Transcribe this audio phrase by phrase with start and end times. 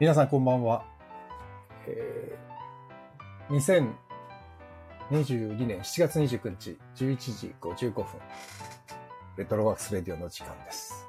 [0.00, 0.84] 皆さんこんばんは。
[1.88, 3.88] えー、
[5.10, 8.04] 2022年7月29日11時55分、
[9.36, 11.04] レトロワークスレディオの時間です。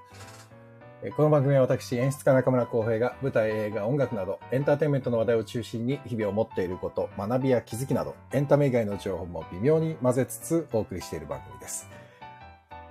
[1.15, 11.87] この番組は私、演出家中村浩平が舞台、映画、音楽などエンターテインメントの話題を中心に日々を持っていること、学びや気づきなどエンタメ以外の情報も微妙に混ぜつつお送りしている番組です。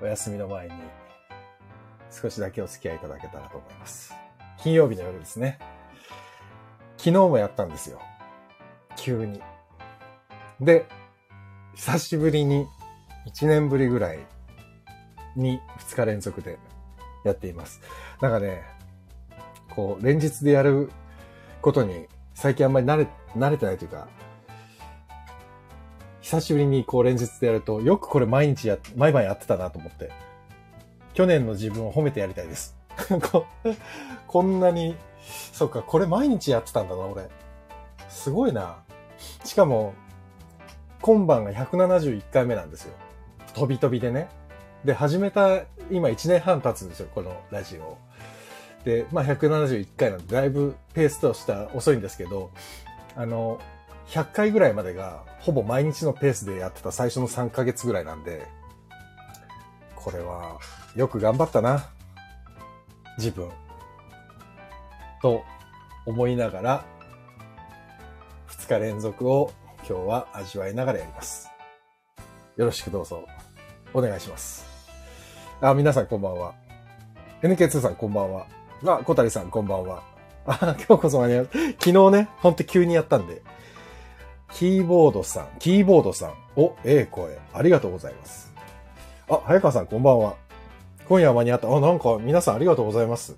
[0.00, 0.74] お休みの前に
[2.12, 4.14] 少しだけお付き合いいただけたらと思います。
[4.58, 5.58] 金曜日の夜ですね。
[6.98, 8.00] 昨日もやったんですよ。
[8.96, 9.40] 急に。
[10.60, 10.86] で、
[11.74, 12.66] 久しぶりに、
[13.26, 14.18] 1年ぶりぐらい
[15.36, 16.58] に2日連続で
[17.24, 17.80] やっています。
[18.20, 18.62] なんかね、
[19.74, 20.90] こう、連日でやる
[21.62, 23.06] ことに最近あんまり慣れ、
[23.36, 24.08] 慣れてないというか、
[26.20, 30.10] 久しぶりにこう連日でやると、よくこれ毎日や、毎晩やってたなと思って、
[31.14, 32.77] 去年の自分を褒めてやりたいです。
[34.26, 34.96] こんなに、
[35.52, 37.28] そっか、これ毎日やってたんだな、俺。
[38.08, 38.78] すごいな。
[39.44, 39.94] しかも、
[41.00, 42.94] 今晩が171回目なんですよ。
[43.54, 44.28] 飛び飛びでね。
[44.84, 47.96] で、始めた、今1年半経つんですよ、このラジオ。
[48.84, 52.50] で、まあ171回なんで、だいぶペースとしては遅いんですけど、
[53.16, 53.60] あの、
[54.08, 58.46] 100回ぐらいまでが、ほぼ毎日のペースでやってた最初の3ヶ月ぐらいなんで、
[59.96, 60.58] これは、
[60.96, 61.86] よく頑張ったな。
[63.18, 63.50] 自分。
[65.20, 65.42] と
[66.06, 66.84] 思いながら、
[68.48, 71.50] 2日連続を今日は味わいながらやります。
[72.56, 73.26] よろしくどうぞ、
[73.92, 74.66] お願いします。
[75.60, 76.54] あ、皆さんこんばんは。
[77.42, 78.46] NK2 さんこんばんは。
[78.86, 80.02] あ、小谷さんこんばんは。
[80.46, 81.48] あ、今日こそ間に合う。
[81.80, 83.42] 昨日ね、ほんと急にやったんで。
[84.52, 86.34] キーボードさん、キーボードさん。
[86.56, 87.38] お、ええ声。
[87.52, 88.52] ありがとうございます。
[89.28, 90.36] あ、早川さんこんばんは。
[91.08, 91.74] 今夜は間に合った。
[91.74, 93.36] あ、なんか皆さんありがとうございます。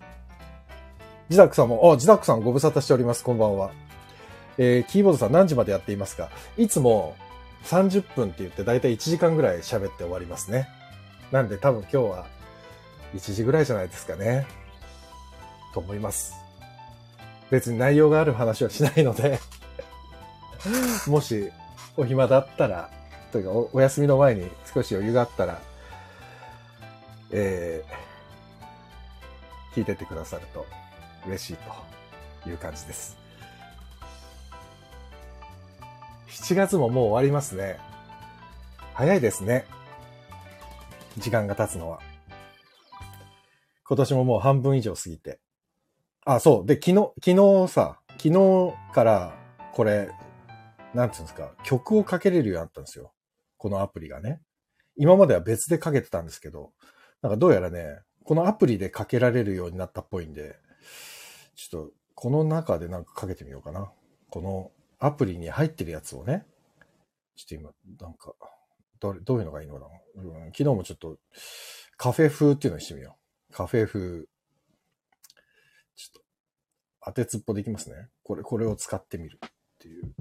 [1.29, 3.23] ジダックさんも、あ、ジダックさんご無沙汰しております。
[3.23, 3.71] こんばんは。
[4.59, 6.31] えー、キーボードさん何時までやっていますか？
[6.59, 7.15] いつも
[7.65, 10.69] 30分って言ってだいたい1時間ぐらい喋って終わりますね。
[11.31, 12.27] なんで多分今日は
[13.15, 14.47] 1時ぐらいじゃないですかね。
[15.73, 16.35] と思います。
[17.51, 19.39] 別に内容がある話はしないので、
[21.07, 21.53] もし
[21.97, 22.91] お暇だったら、
[23.31, 25.61] というかおお休みの前に少し余裕があったら、
[27.33, 30.67] えー、聞いててくださると
[31.27, 31.57] 嬉しい
[32.45, 33.17] という感じです。
[36.29, 37.79] 7月ももう終わりますね。
[38.95, 39.67] 早いですね。
[41.19, 42.01] 時間が経つのは。
[43.85, 45.41] 今年ももう半分以上過ぎて。
[46.25, 46.67] あ、そう。
[46.67, 49.35] で、昨日、昨日さ、昨日から
[49.73, 50.11] これ、
[50.95, 53.13] なんていうんですか、曲をかけれるようになったんですよ。
[53.57, 54.41] このアプリがね。
[54.97, 56.73] 今までは別でかけてたんですけど、
[57.23, 60.57] なんかどうやらね、このアプリでかけられるようになったっぽいんで、
[61.55, 63.91] ちょっと、この中でなんかかけてみようかな。
[64.31, 66.47] このアプリに入ってるやつをね。
[67.37, 68.35] ちょっと今、なんか、
[69.01, 69.87] ど、どういうのがいいのかな。
[70.23, 71.19] うん、昨日もちょっと、
[71.97, 73.17] カフェ風っていうのにしてみよ
[73.51, 73.53] う。
[73.53, 74.23] カフェ風。
[75.97, 76.21] ちょっと、
[77.05, 78.09] 当てつっぽできますね。
[78.23, 80.15] これ、これを使ってみるっていう。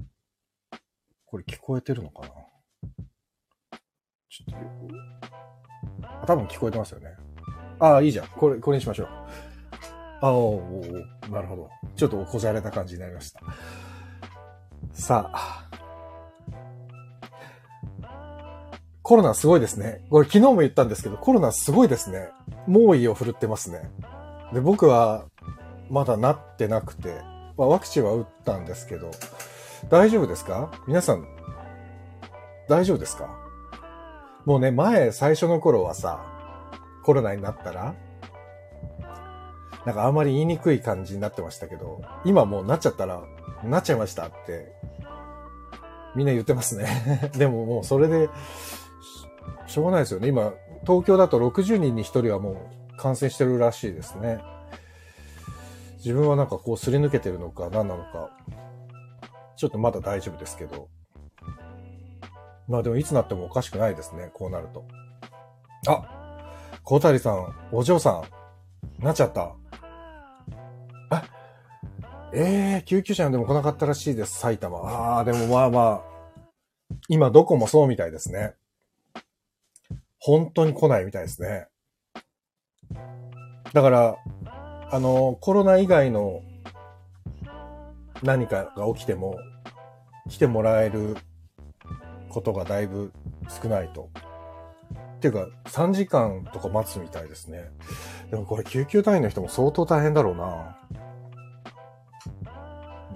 [1.26, 2.28] これ聞こえてるのかな
[4.28, 5.59] ちょっと、
[6.26, 7.14] 多分聞こえてますよね。
[7.78, 8.26] ああ、いいじゃん。
[8.28, 9.08] これ、これにしましょう。
[10.22, 11.70] ああ、なるほど。
[11.96, 13.40] ちょっとこじゃれた感じになりました。
[14.92, 15.66] さあ。
[19.02, 20.04] コロナすごいですね。
[20.08, 22.28] これ昨日も言ったんですけど、コロナすごいですね。
[22.68, 23.90] 猛威を振るってますね。
[24.52, 25.24] で、僕は
[25.88, 27.20] まだなってなくて、
[27.56, 29.10] まあ、ワクチンは打ったんですけど、
[29.88, 30.70] 大丈夫ですか？
[30.86, 31.26] 皆さん、
[32.68, 33.39] 大丈夫ですか？
[34.50, 36.26] もうね、前、最初の頃はさ、
[37.04, 37.94] コロナになったら、
[39.86, 43.22] なんかあんまり言いにくい感じになってましたけど、今もうなっちゃったら、
[43.62, 44.72] なっちゃいましたって、
[46.16, 47.30] みんな言ってますね。
[47.38, 48.28] でももうそれで、
[49.68, 50.26] ししょうがないですよね。
[50.26, 50.52] 今、
[50.84, 52.56] 東京だと60人に1人はも
[52.94, 54.40] う感染してるらしいですね。
[55.98, 58.30] 自分はなんかこうすり抜けてるのか何なのか、
[59.54, 60.88] ちょっとまだ大丈夫ですけど。
[62.70, 64.30] まあでもいつなってもおかしくないですね。
[64.32, 64.84] こうなると。
[65.88, 66.04] あ
[66.84, 68.22] 小谷さん、お嬢さ
[69.00, 69.56] ん、なっちゃった。
[71.10, 71.24] あ
[72.32, 74.78] ええー、救急車でも来なかったらしいです、埼玉。
[74.78, 76.02] ああ、でもまあまあ、
[77.08, 78.54] 今どこもそうみたいですね。
[80.20, 81.66] 本当に来ないみたいですね。
[83.72, 84.16] だから、
[84.92, 86.40] あの、コロナ以外の
[88.22, 89.36] 何かが起きても、
[90.28, 91.16] 来てもらえる
[92.30, 93.12] ことがだいぶ
[93.62, 94.08] 少ないと。
[95.16, 97.70] っていうか、3時間とか待つみたいですね。
[98.30, 100.78] でもこれ救急隊員の人も相当大変だろうな。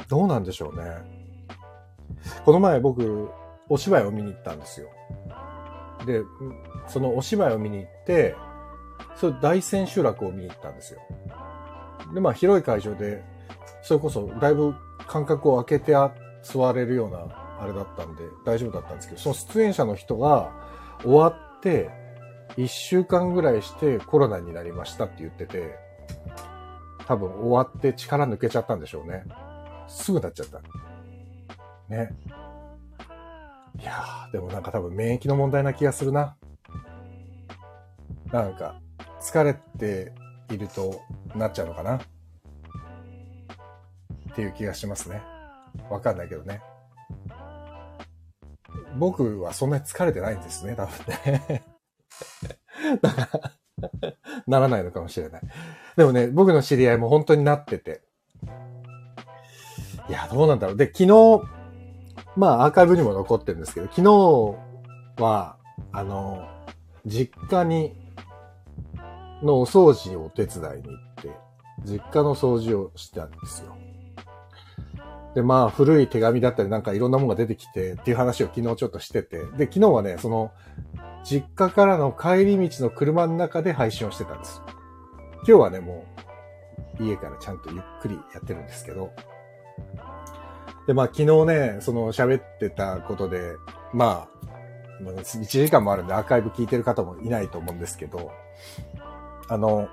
[0.09, 0.85] どうなんでしょうね。
[2.45, 3.31] この前僕、
[3.71, 4.89] お芝居を見に行ったんですよ。
[6.07, 6.23] で、
[6.89, 8.37] そのお芝居を見に行って、
[9.17, 11.01] それ大千秋楽を見に行ったんですよ。
[12.13, 13.25] で、まあ広い会場で、
[13.83, 14.75] それこそだいぶ
[15.07, 15.95] 間隔を空けて
[16.43, 20.53] 座れるようなあれだったんで大丈夫だったんですけど、その出演者の人が
[21.03, 21.91] 終わって、
[22.59, 25.79] 一週間ぐらいしてコロナになりましたって言ってて、
[27.07, 29.25] 多分終わって力抜けちゃったんでしょうね。
[29.89, 30.61] すぐなっちゃった。
[31.89, 32.11] ね。
[33.81, 36.37] いやー、でもなんか多分免疫の問題な気がするな。
[38.31, 38.79] なんか、
[39.21, 40.13] 疲れて
[40.51, 41.01] いると
[41.35, 41.97] なっちゃうのかな。
[41.97, 42.01] っ
[44.35, 45.23] ていう気がしますね。
[45.89, 46.61] わかんないけどね。
[48.97, 51.65] 僕はそんなに疲れてないんですね、多分ね。
[53.03, 54.15] だから
[54.47, 55.43] ならないのかもしれない。
[55.97, 58.03] でもね、僕の知り合いも本当になってて。
[60.09, 60.77] いや、どうなんだろう。
[60.77, 61.43] で、昨日、
[62.37, 64.03] まあアーカイブにも残ってるんですけど、昨
[65.17, 65.57] 日は、
[65.93, 66.47] あの、
[67.07, 67.95] 実家に、
[69.43, 71.31] のお掃除をお手伝いに行って、
[71.85, 73.77] 実家の掃除をしたんですよ。
[75.35, 80.53] で、まあ、古い手紙だったりなんかいろんなものが出てきてっていう話を昨日ちょっとしてて、で、昨日はね、その、
[81.25, 84.63] 実家からの帰り道の車の中で配信をしてたんです。
[85.39, 86.07] 今日はね、も
[87.01, 89.11] う、家からちゃんとゆっくりやってるんですけど。
[90.87, 93.57] で、まあ、昨日ね、その喋ってたことで、
[93.93, 94.45] まあ、
[95.03, 98.31] 1時間もあるんでアーカイブ聞いてる方もいないと思うんですけど、
[99.49, 99.89] あの、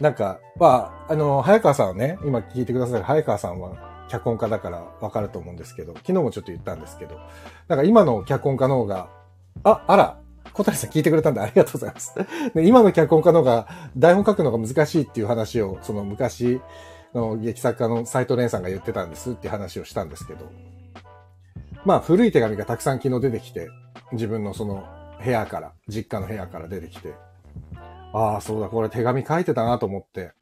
[0.00, 7.18] なんか、まあ、あの、早川さんはね、今聞いてくださる早川さんは、脚本家だからわかると思うんですけど、昨日もちょっと言ったんですけど、
[7.66, 9.08] なんか今の脚本家の方が、
[9.64, 10.18] あ、あら、
[10.52, 12.14] 小谷さん聞いてくれたんでありがとうございます。
[12.54, 16.60] で今の脚本家の方が台本書くのが難しいっていう話を、その昔
[17.14, 20.44] の劇作家の斎藤蓮さんが言ってたんですっていう話をしたんですけど、
[21.86, 23.70] まあ古い手紙がたくさん昨日出てきて、
[24.12, 24.84] 自分のその
[25.24, 27.14] 部屋から、実家の部屋から出てきて、
[28.12, 30.32] ああ、そうだ、これ手紙書いてたなと思って、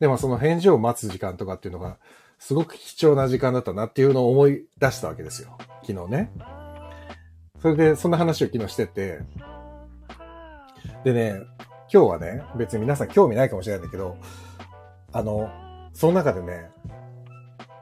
[0.00, 1.98] でもその返事を待つ時間とかっていうのが、
[2.40, 5.58] すごく貴重な時間だったなっていうのを思い出したわけですよ。
[5.86, 6.32] 昨日ね。
[7.60, 9.20] それで、そんな話を昨日してて、
[11.04, 11.34] でね、
[11.92, 14.16] 今日はね、別に皆さん興味ないかもしれないんだけど、
[15.12, 15.50] あの、
[15.92, 16.70] その中でね、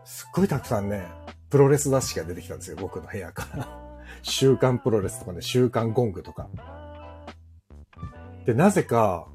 [0.05, 1.07] すっごいたくさんね、
[1.51, 3.69] プロレス雑誌が出てきたんですよ、僕の部屋から。
[4.23, 6.49] 週刊プロレスとかね、週刊ゴングとか。
[8.45, 9.29] で、なぜか、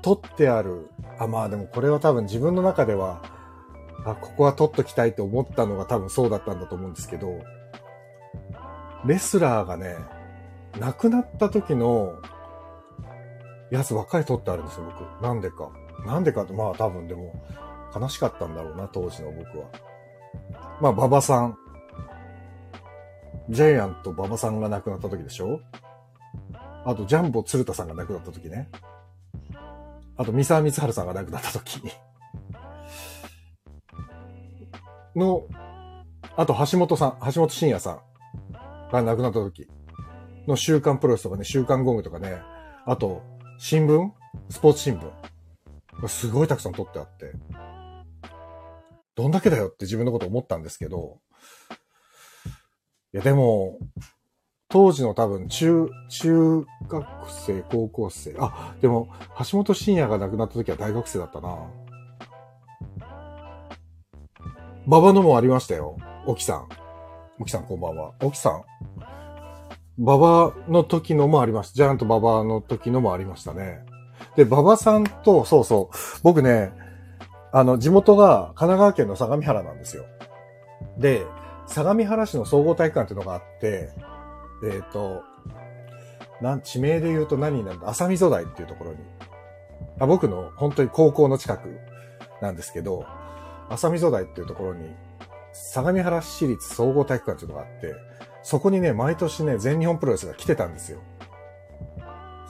[0.00, 3.33] 撮ってある、あ、まあでもこれは多分自分の中では、
[4.04, 7.40] あ、ここは撮っときたいと思ったのが多分そうだったんだと思うんですけど、
[9.06, 9.96] レスラーがね、
[10.78, 12.18] 亡くなった時の
[13.70, 15.22] やつばっかり撮ってあるんですよ、僕。
[15.22, 15.70] なんでか。
[16.06, 17.34] なんでかって、まあ多分でも、
[17.94, 19.66] 悲しかったんだろうな、当時の僕は。
[20.80, 21.56] まあ、馬場さん。
[23.50, 25.60] ジャイアント馬場さんが亡くなった時でしょ？
[26.84, 28.68] あと、ジャンボ鶴田さんが亡くなった時ね。
[30.16, 31.82] あと、三沢光晴さんが亡くなった時
[35.16, 35.46] の、
[36.36, 39.68] あと橋本さん、橋本真也さんが亡くなった時
[40.46, 42.40] の週刊プロレスとかね、週刊ゴングとかね、
[42.86, 43.22] あと、
[43.58, 44.10] 新聞？
[44.50, 46.08] スポーツ新聞。
[46.08, 47.32] すごいたくさん撮ってあって、
[49.14, 51.20] どんだけだよって自分のこと思ったんですけど、
[53.12, 53.78] いやでも、
[54.68, 61.70] 当時の多分中、中学生、高校生、あ、でも、橋本真也が亡くなった時は大学生だったな。
[64.86, 65.96] 馬場のもありましたよ。
[66.26, 66.68] 沖さん。
[67.40, 68.12] 沖さんこんばんは。
[68.22, 68.62] 沖さん。
[69.98, 71.74] 馬場の時のもありました。
[71.76, 73.80] ジャイアント馬場の時のもありましたね。
[74.36, 76.72] で、馬場さんと、そうそう、僕ね、
[77.50, 80.04] あの、地元が神奈川県の相模原なんですよ。
[80.98, 81.24] で、
[81.66, 83.90] 相模原市の総合体育館っていうのがあって、
[84.64, 85.22] えっ、ー、と、
[86.42, 87.88] なん、地名で言うと何になるんだ？
[87.88, 88.98] 浅溝台っていうところに。
[89.98, 91.78] あ僕の本当に高校の近く
[92.42, 93.06] なんですけど、
[93.68, 94.94] 浅溝台っていうところに、
[95.52, 97.94] 相模原市立総合体育館っていうのがあって、
[98.42, 101.00] そこにね、毎年ね、全日本プロレスが来てたんですよ。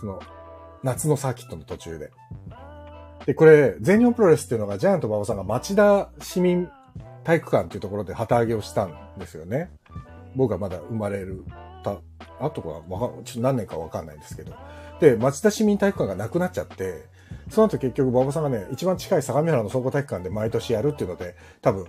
[0.00, 0.20] その、
[0.82, 2.10] 夏のサーキットの途中で。
[3.26, 6.68] で、これ、全日本プロレスっていうのが、ジャイアント馬場さんが町田市民
[7.22, 9.70] 体育館っていうところで旗揚げをしたんですよね。
[10.36, 11.44] 僕がまだ生まれる、
[11.82, 11.98] た、
[12.40, 14.52] あとか、わか、ちょっと何年かわかんないんですけど。
[15.00, 17.06] で、町田市民体育館がなくなっちゃって、
[17.50, 21.86] その後結局馬場さんがね、一番近い相模原の総合体育館で毎年やるっていうので、多分、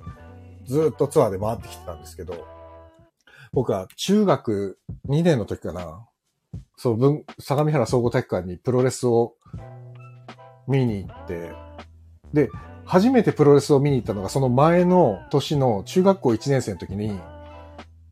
[0.65, 2.45] ずっとツアーで回ってきてたんですけど、
[3.53, 4.77] 僕は中学
[5.07, 6.05] 2年の時かな、
[6.77, 9.35] そう、文、相模原総合体育館にプロレスを
[10.67, 11.53] 見に行って、
[12.33, 12.49] で、
[12.85, 17.19] 初めてプロレスを見に行ったのがその前の年の中学校1年生の時に、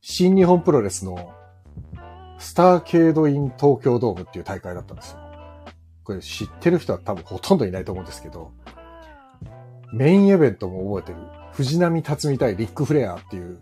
[0.01, 1.33] 新日本プロレスの
[2.39, 5.22] スターケードイン東京ドームっていう大会だったんですよ。
[6.03, 8.51] これ知ってる人は多分ほとんどいないと思うんですけど、
[9.93, 11.27] メインイベントも覚えてる。
[11.53, 13.61] 藤波辰巳対リック・フレアっていう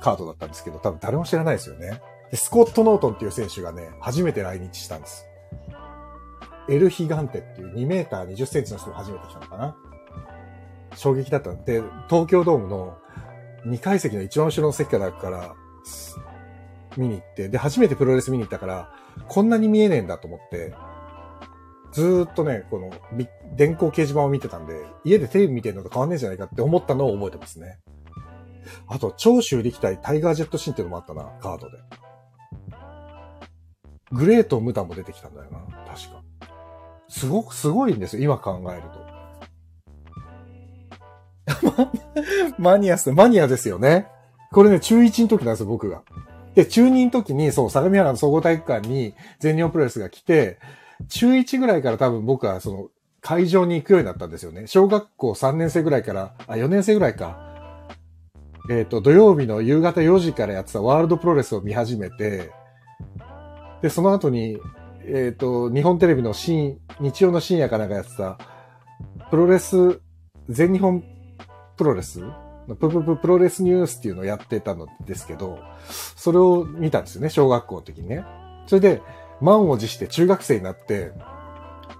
[0.00, 2.00] カードだったんですけど、多分誰も知らないですよね。
[2.30, 5.26] でスコット・ノートンっていう選手がね、初めて来日したんです。
[6.68, 9.76] エル・ヒガンテっていう2メーター20センチの人が初めて来たのかな。
[10.94, 12.98] 衝撃だったんで、東京ドームの
[13.66, 15.54] 2階席の一番後ろの席からから
[16.96, 18.90] 見に行って、で、初めてプロレス見に行ったから、
[19.28, 20.74] こんなに見えねえんだと思って、
[21.98, 22.92] ずっとね、この、
[23.56, 27.80] 電光掲示板を見てたんで、家でテレビ見てるのと変わんねえじゃないかって思ったのを覚えてますね。
[28.86, 31.78] あと、長州力対タイガージェットシーンっていうのもあったな、カードで。
[34.12, 36.22] グレート・ムタも出てきたんだよな、確か。
[37.08, 38.82] すごく、すごいんですよ、今考える
[41.74, 41.88] と。
[42.62, 44.06] マニアス、マニアですよね。
[44.52, 46.02] これね、中1の時なんですよ、僕が。
[46.54, 50.60] で、中2の時に、そう、相模原の総合体育館に全日本プロレスが来て、
[51.08, 52.88] 中1ぐらいから多分僕はその
[53.20, 54.66] 会場に行くようになったんですよね。
[54.66, 57.48] 小学校3年生ぐらいから、あ、4年生ぐらいか。
[58.70, 62.50] えっ、ー、と、土曜日の夕方4時からやってたワールドプロレスを見始めて、
[63.82, 64.58] で、その後に、
[65.04, 68.38] えっ、ー、と、日本テレビの新、日曜の深夜かなんかやってた、
[69.30, 70.00] プロレス、
[70.48, 71.02] 全日本
[71.76, 72.20] プロレス
[72.66, 78.24] ププププロレスニュースっていうのをやってたのですけど、それを見たんですよね、小学校の時にね。
[78.66, 79.02] それで、
[79.40, 81.12] 満を持して中学生になって、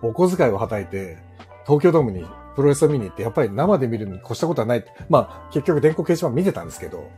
[0.02, 1.18] お小遣いをはたいて、
[1.66, 2.24] 東京ドームに
[2.56, 4.84] プロレスを見に行って、やっぱり生で見るに越したことはない。
[5.08, 7.08] まあ、結局電光掲示板見てたんですけど。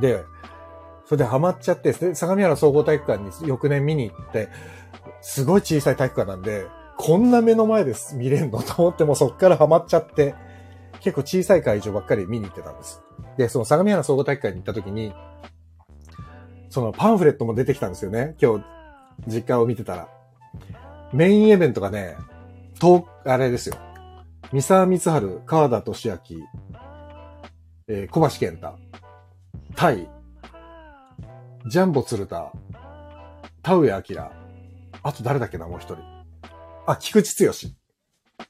[0.00, 0.24] で、
[1.06, 4.48] それでハマっちゃって、相模原総合体育館に翌年見に行って、
[5.20, 10.34] すごい小さい体育館なんで、こんな目の前です見れんのと思ってもそっからハマっちゃって、
[11.00, 13.02] 結構小さい会場ばっかり見に行ってたんです。
[13.36, 15.14] で、その相模原総合体育館に行った時に、
[16.68, 18.34] そのパンフレットも出てきたんですよね。
[18.40, 18.64] 今日、
[19.26, 20.08] 実家を見てたら。
[21.12, 22.16] メインイベントがね、
[22.78, 23.76] と、あれですよ。
[24.52, 26.16] 三沢光春、川田俊明、
[27.88, 28.78] えー、小橋健太、
[29.76, 30.08] タイ、
[31.66, 32.52] ジャンボ鶴田、
[33.62, 34.30] 田上明、
[35.02, 35.98] あと誰だっけな、もう一人。
[36.86, 37.52] あ、菊池剛。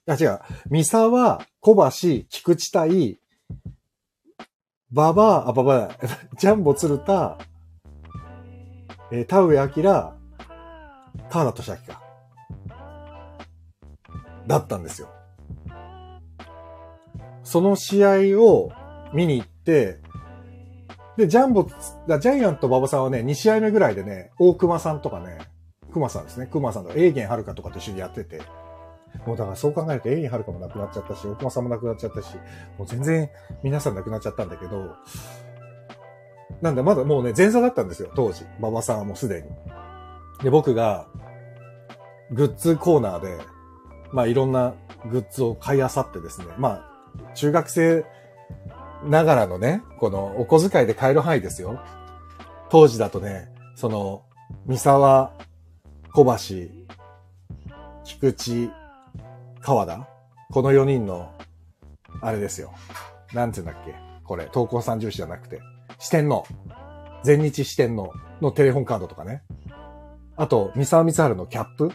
[0.07, 0.40] あ、違う。
[0.71, 3.21] 三沢、小橋、菊池対、
[4.90, 5.88] ババ、あ、ババア、
[6.38, 7.38] ジャンボ鶴田、
[9.11, 10.22] えー、田上明、
[11.31, 12.02] 川名俊明か？
[14.47, 15.09] だったんですよ。
[17.45, 18.71] その試合を
[19.12, 20.00] 見に行って、
[21.16, 25.38] で、ジャンボ、ジャイアント馬場さんはね、2試合目ぐらいでね、大熊さんとかね、
[25.92, 28.40] 熊さんですね、熊さんとか、エーゲンはるかとかと一緒にやってて、
[29.26, 32.35] もうだからそう考えると、エーゲンはるかもなくなっちゃったし、大熊さんもなくなっちゃったし、
[32.78, 33.28] もう全然
[33.62, 34.97] 皆さんなくなっちゃったんだけど、
[36.62, 38.47] なんだ、まだもうね、前座だったんですよ、当時。
[38.59, 39.49] 馬場さんはもうすでに。
[40.42, 41.06] で、僕が、
[42.32, 43.38] グッズコーナーで、
[44.12, 44.75] まあいろんな
[45.11, 48.04] グッズを買い漁ってですね、まあ、中学生
[49.04, 51.80] ながらのね、このお小遣いで買える範囲ですよ。
[52.70, 54.22] 当時だとね、その、
[54.66, 55.32] 三沢、
[56.12, 56.72] 小橋、
[58.04, 58.70] 菊池、
[59.61, 60.08] 川田
[60.50, 61.32] この4人の、
[62.20, 62.72] あれですよ。
[63.32, 63.94] なんて言うんだっけ？
[64.25, 65.61] これ、東高三重視じゃなくて、
[65.99, 66.44] 四天王。
[67.25, 69.42] 全日四天王のテレホンカードとかね。
[70.42, 71.92] あと、三沢光春のキャップ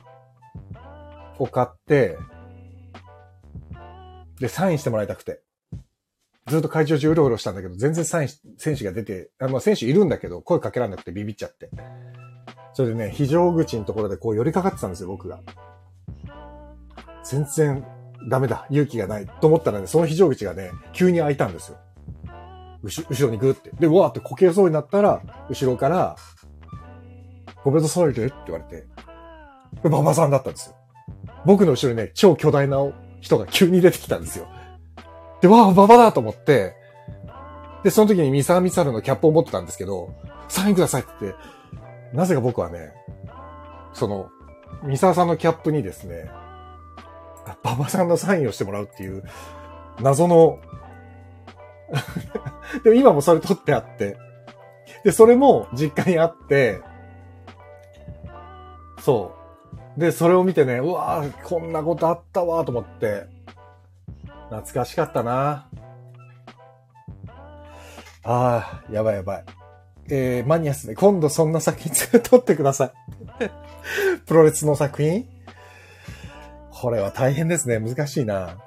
[1.38, 2.18] を買って、
[4.40, 5.42] で、サインしてもらいたくて。
[6.46, 11.70] ずっと会場中うろうろしたんだけど、全然サイン、選手が出て、あの、選手いるんだけど、声かけられなくてビビっちゃって。
[12.72, 15.42] それでね、非常口のところでこう寄りかかってたんですよ、僕が。
[17.26, 17.86] 全然
[18.30, 21.78] ダメだ、勇気がないと思ったらね、その非常口がね、急に開いたんですよ。
[22.82, 23.72] 後ろにグーって。
[23.78, 26.16] で、わーってこけそうになったら、後ろから、
[27.64, 28.88] ごめんなさいでって言われて、
[29.84, 30.76] 馬場さんだったんですよ。
[31.46, 32.78] 僕の後ろにね、超巨大な
[33.22, 34.48] 人が急に出てきたんですよ。
[35.42, 36.76] で、わあ、馬場だと思って、
[37.84, 40.14] で、その時に三沢光晴のキャップを持ってたんですけど、
[40.48, 41.40] サインくださいって言って、
[42.14, 42.94] なぜか僕はね、
[43.94, 44.30] その、
[44.84, 46.30] 三沢さんのキャップにですね、
[47.64, 49.24] 馬場さんのサインをしてもらうっていう、
[50.02, 50.60] 謎の
[52.84, 54.18] でも今もそれ取ってあって、
[55.04, 56.82] で、それも実家にあって、
[59.00, 59.34] そ
[59.98, 60.00] う。
[60.00, 63.28] で、それを見てね、うわぁ、こんなことあったわと思って、
[64.50, 65.68] 懐かしかったな
[68.24, 69.46] ああ、やばいやばい。
[70.10, 72.88] えー、マニアスね、今度そんな作品撮ってくださ
[73.40, 73.50] い。
[74.26, 75.28] プロレスの作品？
[76.72, 77.80] これは大変ですね。
[77.80, 78.58] 難しいな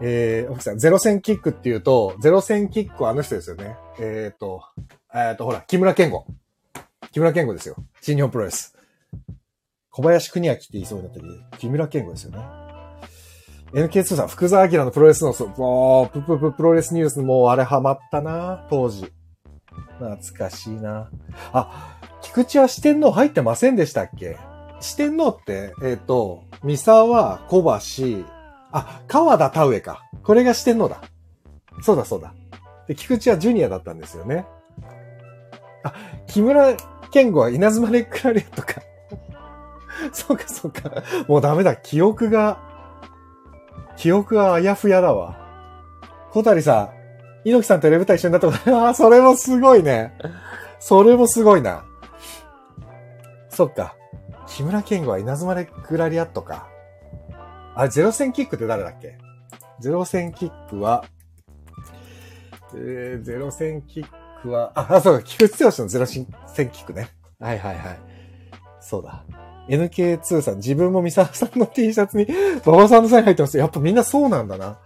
[0.00, 3.76] えー、奥さん、ゼロ戦キックっていうと、ゼロ戦キックはあの人ですよね。
[4.00, 4.62] えっ、と、
[5.14, 6.24] えっ、と、ほら、木村健吾。
[7.12, 7.76] 木村健吾ですよ。
[8.00, 8.77] 新日本プロレス。
[9.98, 12.38] 小林国明って言いそうになったけど、木村健吾ですよね。
[13.72, 19.12] NK2 さん、福沢明のプロレスの、もう、ププププロレスニュース、もうあれハマったな、当時。
[19.98, 21.10] 懐かしいな。
[21.52, 24.36] あ、菊池は四天王入ってませんでしたっけ？
[24.80, 28.24] 四天王って、えっ、ー、と、三沢、小橋、
[28.70, 30.04] あ、川田田植か。
[30.22, 31.02] これが四天王だ。
[31.82, 32.34] そうだそうだ。
[32.86, 34.46] で、菊池はジュニアだったんですよね。
[35.82, 35.92] あ、
[36.28, 36.76] 木村
[37.10, 38.80] 健吾は稲妻レックラリアとか。
[40.12, 40.90] そうかそうか。
[41.26, 41.76] もうダメだ。
[41.76, 42.58] 記憶が、
[43.96, 45.36] 記憶があやふやだわ。
[46.30, 46.92] 小谷さ
[47.44, 50.16] ん、猪木さんとレブタ一緒になったこと、 ああ、それもすごいね。
[50.78, 51.84] それもすごいな。
[53.48, 53.96] そっか。
[54.46, 56.68] 木村健吾は稲妻レックラリアットか。
[57.74, 59.18] あれ、ゼロ戦キックって誰だっけ？
[59.80, 61.04] ゼロ戦キックは、
[62.74, 64.06] えー、ゼロ戦キッ
[64.42, 66.26] クは、あ、あそうか、菊池剛のゼロ戦
[66.70, 67.08] キックね。
[67.40, 67.98] はいはいはい。
[68.80, 69.24] そうだ。
[69.68, 72.26] NK2 さん、自分も三沢さんの T シャツに、
[72.64, 73.58] 馬場さんのサイン入ってます。
[73.58, 74.78] やっぱみんなそうなんだな。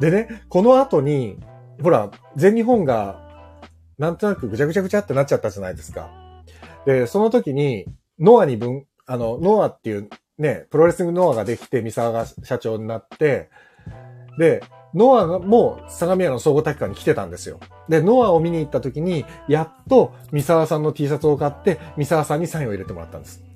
[0.00, 1.38] でね、この後に、
[1.82, 3.26] ほら、全日本が、
[3.98, 6.10] なんとなくぐちゃぐちゃぐちゃってなっちゃったじゃないですか。
[6.86, 7.86] で、その時に、
[8.18, 10.08] ノアに分、あの、ノアっていう
[10.38, 13.50] ね、プロレスリングノアができて、三沢が社長になって、
[14.38, 14.62] で、
[14.94, 17.60] ノアも相模屋の総合体育館に来てたんですよ。
[17.88, 23.47] で、ノアを見に行った時に、やっと三沢さんの T シャツを買って、三沢さんにサインを入れてもらったんです。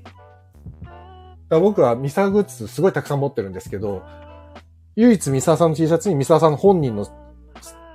[1.61, 4.03] 僕は三沢グッズすごいたくさん持ってるんですけど、
[4.97, 7.07] 唯一三沢さんの T シャツに三沢さんの本人の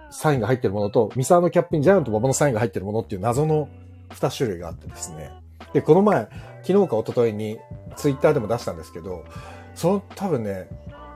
[0.10, 3.70] サインが入ってるものと、三沢のキャップにジャイアント馬場のサインが入ってるものっていう謎の
[4.10, 5.32] 2種類があってですね。
[5.74, 6.28] で、この前、
[6.64, 7.60] 昨日か一昨日に
[7.96, 9.26] ツイッターでも出したんですけど、
[9.76, 10.68] その多分ね、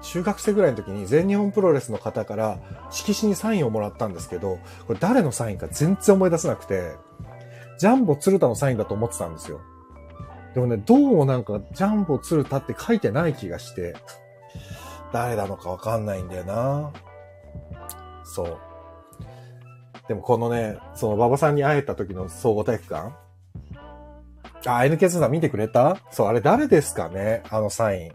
[0.02, 6.94] 中学生ぐらいの時に全日本プロレスの方から色紙にサインをもらったんですけど、これ誰のサインか全然思い出せなくて、
[7.78, 9.62] ジャンボ鶴田のサインだと思ってたんですよ。
[10.54, 13.96] でもね、どうもなんかジャンボ鶴田って書いてない気がして、
[15.14, 16.92] 誰なのかわかんないんだよな
[18.24, 18.58] そう。
[20.08, 23.14] でもこのね、その馬場さんに会えた時の総合体育館
[24.66, 25.98] あ、NK2 さん見てくれた？
[26.12, 27.44] そう、あれ誰ですかね？
[27.50, 28.12] あのサイン。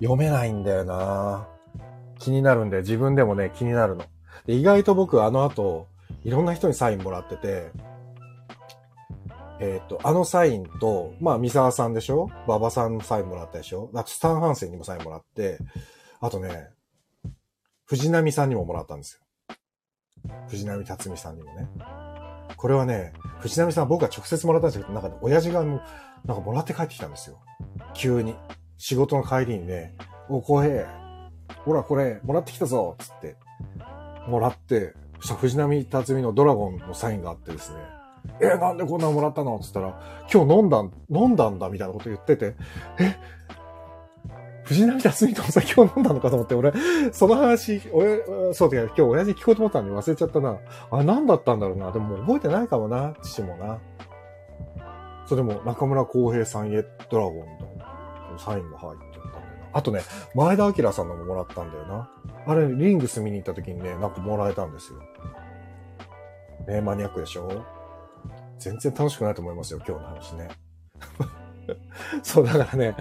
[0.00, 1.46] 読めないんだよな
[2.18, 4.04] 気になるんで、自分でもね、気になるの。
[4.44, 5.86] で意外と僕あの後、
[6.24, 7.70] いろんな人にサインもらってて、
[9.60, 12.30] えっ、ー、と、あのサインと、まあ、三沢さんでしょ？
[12.46, 13.90] 馬場さんのサインもらったでしょ？
[13.94, 15.58] あと、スタンハンセンにもサインもらって、
[16.20, 16.68] あとね、
[17.84, 19.56] 藤波さんにももらったんですよ。
[20.48, 21.68] 藤波辰巳さんにもね。
[22.56, 25.80] これはね、藤波さん僕が直接もらったんですけど、なんかね、親父が、なん
[26.26, 27.38] かもらって帰ってきたんですよ。
[27.94, 28.34] 急に。
[28.78, 29.94] 仕事の帰りにね、
[30.28, 30.86] お、浩平、
[31.64, 33.36] ほらこれ、もらってきたぞつって、
[34.28, 37.78] もらって、そしたら藤波辰巳のドラゴンのサインがあってですね、
[38.40, 39.58] えなんでこんなのもらったの？
[39.60, 40.00] つったら、
[40.32, 42.54] 今日飲んだ、飲んだんだみたいなこと言ってて、
[42.98, 43.16] え？
[44.64, 46.72] 藤波辰巳とお酒を飲んだのかと思って、俺、
[47.12, 48.18] その話、おや
[48.52, 50.58] そうだけど今日親父聞こうと思ったのに忘れちゃったな。
[50.90, 51.92] あ、何だったんだろうな。
[51.92, 53.78] でも覚えてないかもな、父もな。
[55.26, 59.68] それも中村浩平さんへドラゴンのサインが入ってたんだよな。
[59.72, 60.00] あとね、
[60.34, 62.10] 前田明さんのももらったんだよな。
[62.46, 64.98] あれ、リングス見に行った時にね、なんかもらえたんですよ。
[66.66, 67.64] ねマニアックでしょ？
[68.58, 70.48] 全然楽しくないと思いますよ、今日の話ね。
[72.22, 72.96] そう、だからね、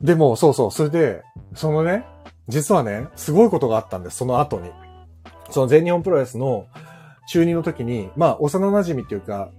[0.00, 1.22] でも、そうそう、それで、
[1.54, 2.04] そのね、
[2.48, 4.70] 実はね、すごいことがあったんです、その後に。
[5.50, 6.66] その全日本プロレスの
[7.28, 9.50] 中2の時に、まあ、幼馴染っていうか、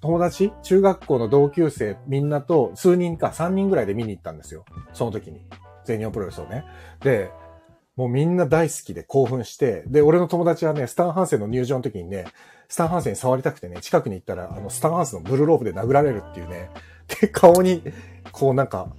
[0.00, 0.52] 友達？
[0.62, 4.64] 中学校の同級生みんなと数人か3人ぐらいで見に行ったんですよ。
[4.92, 5.44] その時に。
[5.84, 6.64] 全日本プロレスをね。
[7.00, 7.30] で、
[7.98, 12.26] もうみんな大好きで興奮して、で、俺の友達はね、スタンハンセンの入場の時にね、
[12.68, 16.70] スタンハンセンに触りたくてね、近くに行ったら、あの、スタンハンセンのブルーロープで殴られるっていうね、
[17.20, 17.82] で、顔に、
[18.30, 18.92] こうなんか、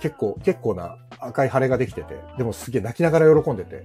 [0.00, 3.84] 結構、結構な赤い腫れができてて、でもすげえ泣きながら喜んでて、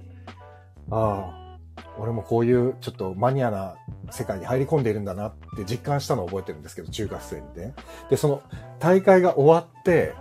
[0.90, 3.76] ああ、俺もこういうちょっとマニアな
[4.10, 7.74] 世界に入り込んでいるんだなって実感したのを覚えてるんですけど、中学生にね。
[8.08, 8.40] で、その
[8.78, 10.14] 大会が終わって、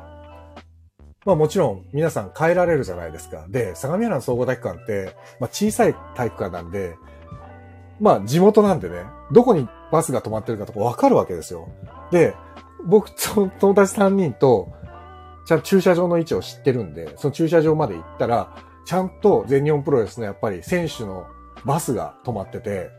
[1.26, 3.46] まあもちろん皆さん帰られるじゃないですか。
[3.50, 6.96] で、相模原総合体育館って、まあ小さい体育館なんで、
[8.00, 11.68] まあ地元なんでね、どこにバスが止まってるかとかわかるわけですよ。
[12.12, 12.36] で、
[12.86, 14.72] 僕と友達3人と、
[15.46, 18.56] ちゃんと駐車場の位置を知ってるんで、その駐車場まで行ったら、
[18.86, 21.28] ちゃんと全日本プロレスのやっぱり選手の
[21.66, 22.90] バスが止まってて、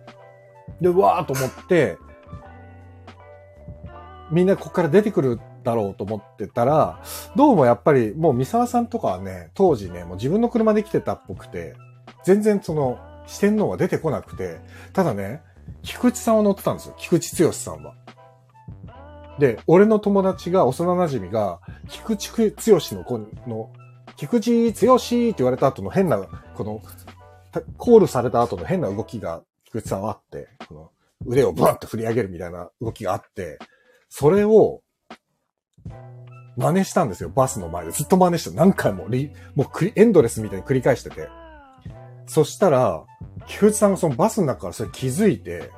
[0.80, 1.96] で、うわーと思って、
[4.30, 7.02] みんなここから出てくるだろうと思ってたら、
[7.36, 11.74] どうもやっぱりもう三沢さんとかはね、当時ね、もう自分の車で来てたっぽくて、
[12.24, 14.60] 全然その四天王は出てこなくて、
[14.92, 15.42] ただね、
[15.82, 16.94] 菊池さんは乗ってたんですよ。
[16.98, 17.94] 菊池剛さんは。
[19.38, 23.18] で、俺の友達が、幼馴染が、菊池剛の子
[23.48, 23.70] の、
[24.16, 26.18] 菊池剛って言われた後の変な、
[26.54, 26.82] この、
[27.78, 30.90] コールされた後の変な動きが、菊池さんはあって、この
[31.26, 33.58] 腕をブワッと振り上げるみたいな動きがあって、
[34.08, 34.82] それを、
[36.56, 37.30] 真似したんですよ。
[37.30, 37.92] バスの前で。
[37.92, 41.28] ずっと真似して、何回もリ、もうエンドレスみたいに繰り返してて。
[42.26, 43.04] そしたら、
[43.46, 45.70] 菊池さんがそのバスの中からそれ気づいて、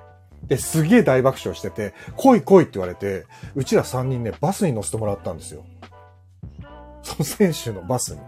[0.47, 5.65] で、すげえ大爆笑してて、来い来いって言われて、うちら3人ね、バスに乗せてもらったんですよ。
[7.03, 8.21] その選手のバスに。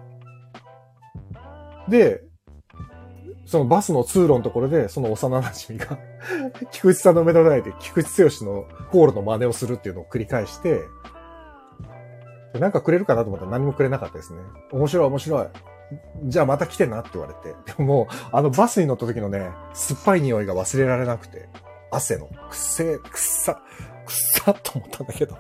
[1.89, 2.23] で、
[3.47, 5.99] そのバスの通路のところで、その幼馴染が
[6.71, 10.81] 菊池さんの目の前で菊池剛のゴールの真似をするっていうのを繰り返して、
[12.59, 14.41] なんかくれるかなと思ったら何もくれなかったですね。
[14.73, 15.47] 面白い面白い。
[16.25, 17.55] じゃあまた来てなって言われて。
[17.67, 21.49] でももう、あのバスに乗った時のね、酸っぱい匂いが忘れられなくて。
[21.95, 23.63] 汗の、くせえ、くっさ、
[24.05, 25.37] くっさと思ったんだけど。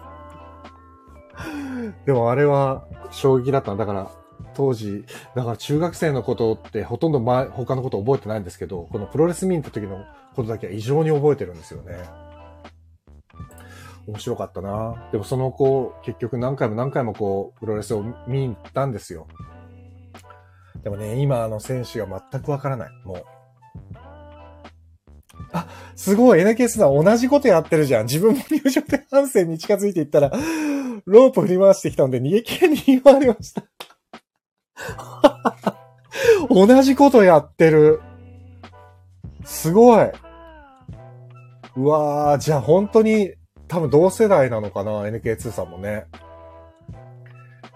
[2.06, 4.10] でもあれは衝撃だっただから、
[4.54, 10.04] 当時、だから中学生のことってほとんど前、他のこと覚えてないんですけど、このプロレス見に行った時の
[10.36, 11.96] ことだけは異常に覚えてるんですよね。
[14.06, 19.26] 面白かったなでもその子、結局何回も何回もこう、プロレスを見に行ったんですよ。
[20.82, 22.90] でもね、今の選手が全くわからない。
[23.04, 23.24] もう。
[25.52, 28.06] あ、すごい NK スさん同じことやってるじゃん。
[28.06, 30.30] 自分も入場で反戦に近づいていったら、
[31.06, 33.64] ロープ振り回してきたので逃げ切りに言われました。
[36.50, 38.02] 同じことやってる。
[39.44, 40.10] すごい。
[41.76, 43.34] うわー、じゃあ本当に
[43.68, 46.06] 多分同世代なのかな ?NK2 さんもね。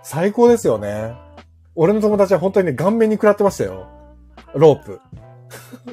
[0.03, 1.14] 最高ですよね。
[1.74, 3.87] 俺の友達は本当にね、顔面に食らってましたよ。
[4.55, 5.01] ロープ。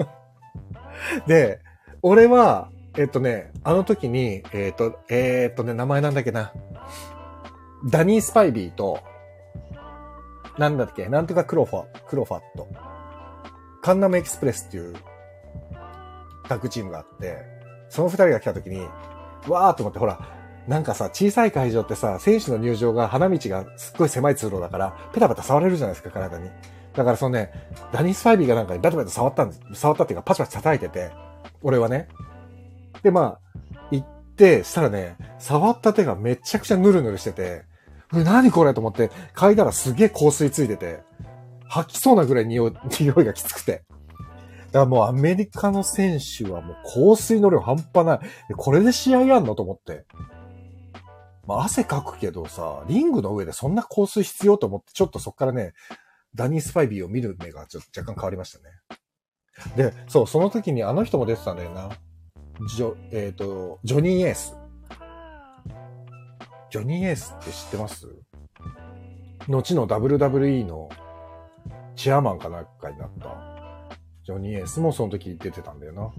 [1.28, 1.60] で、
[2.02, 6.54] 俺は、えっとね、あの時に、えっと、えー、っとね、名前なんだっけな。
[7.90, 9.00] ダニー・スパイビーと、
[10.58, 12.68] なんだっけ、なんとかクロファ、クロファット。
[13.82, 14.96] カンナムエキスプレスっていう
[16.48, 17.38] タッグチームがあって、
[17.90, 18.88] その二人が来た時に、
[19.48, 20.20] わーと思って、ほら、
[20.68, 26.50] なんかさ、小さい会場ってさ、選手の入場が花道がすっごい狭い通路だから、ペタペタ触れるじゃないですか、体に。
[26.94, 27.52] だからそのね、
[27.92, 29.62] ダニス・ファイビーがなんかにバタバタ触ったんです。
[29.74, 31.12] 触ったっていうか、パチパチ叩いてて、
[31.62, 32.08] 俺はね。
[33.04, 33.40] で、まあ、
[33.92, 37.64] 行って、したらね、触った手がめちゃくちゃヌルヌルしてて、
[38.12, 41.02] う何これと思って、嗅いだらすげえ香水ついてて、
[41.68, 43.84] 吐きそうなぐらい匂い、 匂いがきつくて。
[44.76, 48.20] だからもうアメリカの選手はもう香水の量半端ない。
[48.58, 50.04] これで試合やんのと思って。
[51.48, 55.72] まあ汗かくけどさ、リングの上でそんな香水必要と思って、ちょっとそっからね、
[56.34, 58.66] ダニー・スパイビーを見る目がちょっと若干変わりましたね。
[59.78, 61.92] で、そう、その時にあの人も出てたんだよな。
[62.68, 64.58] ジョ、えっ、ー、と、ジョニー・エース。
[66.70, 68.08] ジョニー・エースって知ってます？
[69.48, 70.90] 後の WWE の
[71.96, 73.55] チェアマンかなんかになった
[74.26, 76.12] ジョニー・エースもその時出てたんだよな。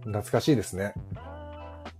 [0.00, 0.92] 懐かしいですね。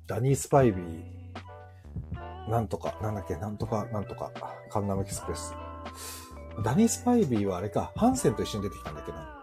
[0.07, 4.31] ダニー・スパイビー、なんとか、なんだっけ、なんとか、なんとか、
[4.69, 5.55] カンナムエキスプレス。
[6.63, 9.39] ダニー・スパイビーはあれか、ハンセンと一緒に出てきたんだっけな。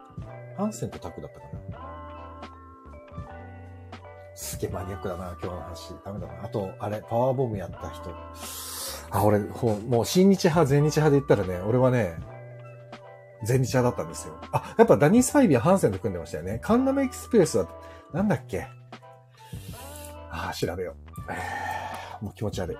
[0.57, 1.51] ハンセンとタクだったかな。
[4.35, 5.93] すげえマニアックだな、今日の話。
[6.05, 6.43] ダメだな。
[6.43, 8.11] あと、あれ、パワーボムやった人。
[9.09, 12.36] あ、俺、もう、新日派、全日派で言ったらね、俺はね、
[13.43, 14.35] 全日派だったんですよ。
[14.51, 16.59] あ、やっぱダニー・スパイビーハンセンと組んでましたよね。
[16.61, 17.67] カンナムエキスプレスは、
[18.13, 18.67] なんだっけ？
[20.31, 20.95] あ、調べよう。
[21.31, 22.77] えー、もう気持ち悪い。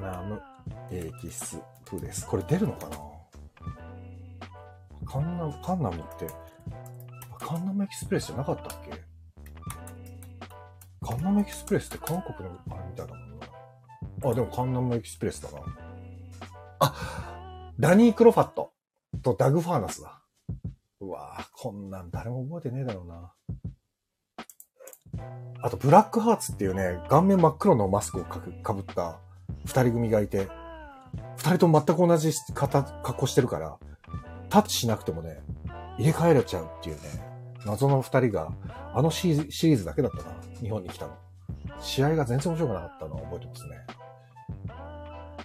[0.00, 0.42] ナム
[0.90, 2.26] エキスプレス。
[2.26, 2.96] これ出るのかな？
[5.06, 6.26] カンナム、カンナムって、
[7.38, 8.90] カンナムエキスプレスじゃなかったっけ？
[11.06, 13.46] カンナムエキスプレスって韓国のあれみたいなもんな。
[14.30, 15.58] あ、でもカンナムエキスプレスだな。
[16.80, 16.94] あ、
[17.78, 18.72] ダニー・クロファット
[19.22, 20.22] とダグ・ファーナスだ。
[21.00, 23.32] うわぁ、こんなん誰も覚えてねえだろうな。
[25.62, 28.38] あと、ブラックハーツっていうね、顔面真っ黒のマスクをか
[28.72, 29.18] ぶった
[29.64, 30.48] 二人組がいて、
[31.36, 33.78] 二人とも全く同じ格好してるから、
[34.48, 35.42] タッチしなくてもね、
[35.98, 37.02] 入れ替えられちゃうっていうね、
[37.64, 38.52] 謎の二人が、
[38.94, 41.16] あのシリーズだけだったな、日本に来たの。
[41.80, 43.86] 試合が全然面白くなかったのを覚えてますね。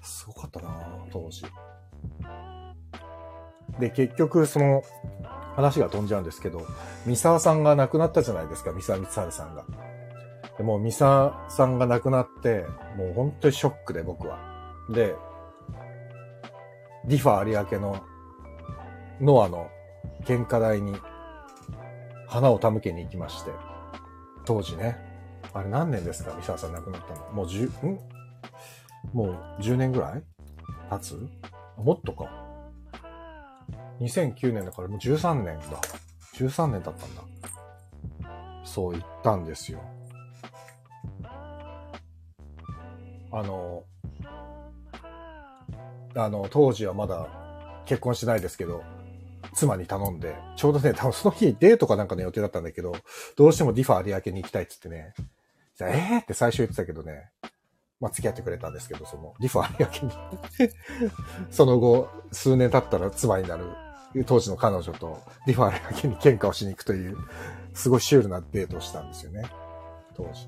[0.01, 0.69] すごかったな
[1.12, 1.43] 当時。
[3.79, 4.84] で、結局、その、
[5.55, 6.65] 話が飛んじゃうんですけど、
[7.05, 9.65] 三沢さんが亡くなったじゃないですか、三沢光晴さんが。
[10.57, 14.39] でもうミサさんが亡くなって、もう本当にショックで僕は。
[14.89, 15.15] で、
[17.05, 18.01] ディファ有明の
[19.19, 19.69] ノアの
[20.25, 20.95] 献花台に
[22.27, 23.51] 花を手向けに行きまして、
[24.45, 24.97] 当時ね、
[25.53, 27.29] あれ何年ですかミサさん亡くなったの？
[27.31, 27.99] もう10、ん？
[29.13, 30.23] もう10年ぐらい
[30.89, 31.27] 経つ？
[31.77, 32.50] もっとか。
[34.01, 35.79] 2009年だからもう13年だ。
[36.35, 37.23] 13年経ったんだ。
[38.63, 39.81] そう言ったんですよ。
[43.31, 43.83] あの、
[46.15, 47.27] あの、当時はまだ
[47.85, 48.83] 結婚してないですけど、
[49.53, 52.93] 妻に頼んで、ちょうどね、多分その日デートかなんかの予定だったんだけど、
[53.35, 55.13] どうしてもディファ有明に行きたいっつってね、
[55.77, 56.21] じゃあえー？
[56.21, 57.29] って最初言ってたけどね、
[57.99, 59.87] まあ付き合ってくれたんですけど、その、ディファ有
[60.59, 60.73] 明に。
[61.49, 63.65] その後、数年経ったら妻になる、
[64.26, 67.17] 当時の彼女とディファ有明に喧嘩をしに行くという、
[67.74, 69.43] すごいシュールなデートをしたんですよね。
[70.15, 70.47] 当時。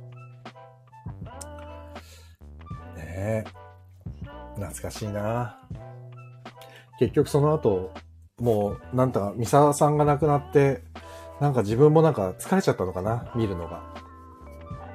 [2.98, 3.46] ねえ。
[4.56, 5.60] 懐かしいな
[7.00, 7.92] 結局その後、
[8.40, 10.82] もう、なんとか、三沢さんが亡くなって、
[11.40, 13.82] なんか自分もなんか疲れちゃったのかな見るのが。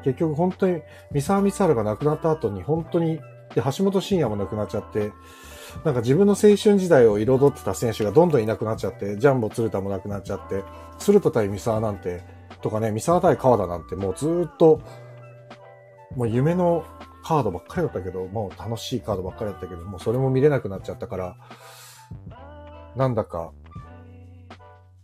[0.05, 0.81] 結局本当に、
[1.13, 3.17] 三沢光晴が亡くなった後に本当に、
[3.55, 5.13] で、橋本真也も亡くなっちゃって、
[5.85, 10.65] なんか自分の青春時代を彩ってた選手がどんどんいなくなっちゃって、ジャンボ鶴田もなくなっちゃって、
[10.99, 12.23] 鶴田対三沢なんて、
[12.61, 14.81] とかね、三沢対川田なんてもうずっと、
[16.17, 16.85] もう夢の
[17.23, 21.37] カードばっかりだったけど、もう楽しいカードばっかりだったけど、もうそれも見れなくなっちゃったから、
[22.97, 23.53] なんだか、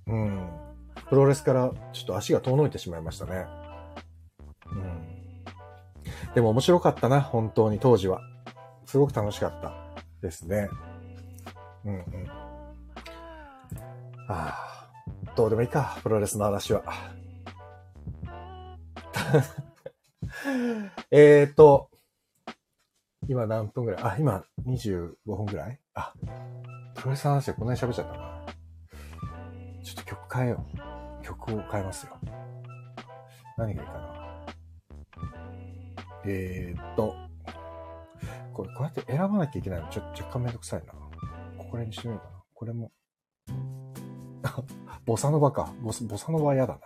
[0.07, 0.51] うん、
[1.09, 3.47] プロレスからちょっと足が遠のいてしまいましたね。
[4.73, 6.35] うん。
[6.35, 8.21] でも面白かったな、本当に当時は。
[8.87, 9.84] すごく楽しかった
[10.25, 10.71] ですね。
[11.85, 12.05] うんうん。
[14.27, 14.89] ああ、
[15.37, 16.83] どうでもいいか、プロレスの話は。
[21.11, 21.91] えーと、
[23.29, 24.03] 今何分ぐらい？
[24.03, 25.79] あ、今25分ぐらい？
[25.93, 26.15] あ、
[26.95, 28.47] プロレスの話でこんなに喋っちゃったな。
[29.83, 30.65] ちょっと曲変えよ
[31.21, 31.23] う。
[31.23, 32.17] 曲を変えますよ。
[33.59, 34.01] 何がいいかな。
[36.25, 37.15] えーっと、
[38.55, 39.89] これ、こうやって選ばなきゃいけないの？
[39.89, 40.93] ちょ若干めんどくさいな。
[41.59, 42.43] ここらにしてみようかな。
[42.55, 42.93] これも。
[45.05, 45.73] ボサノバか。
[45.83, 46.81] ボボサノバは嫌だな。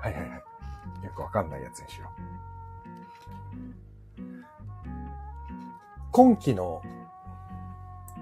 [0.00, 1.04] はいはいはい。
[1.04, 2.20] よくわかんないやつにしよう。
[6.10, 6.82] 今期の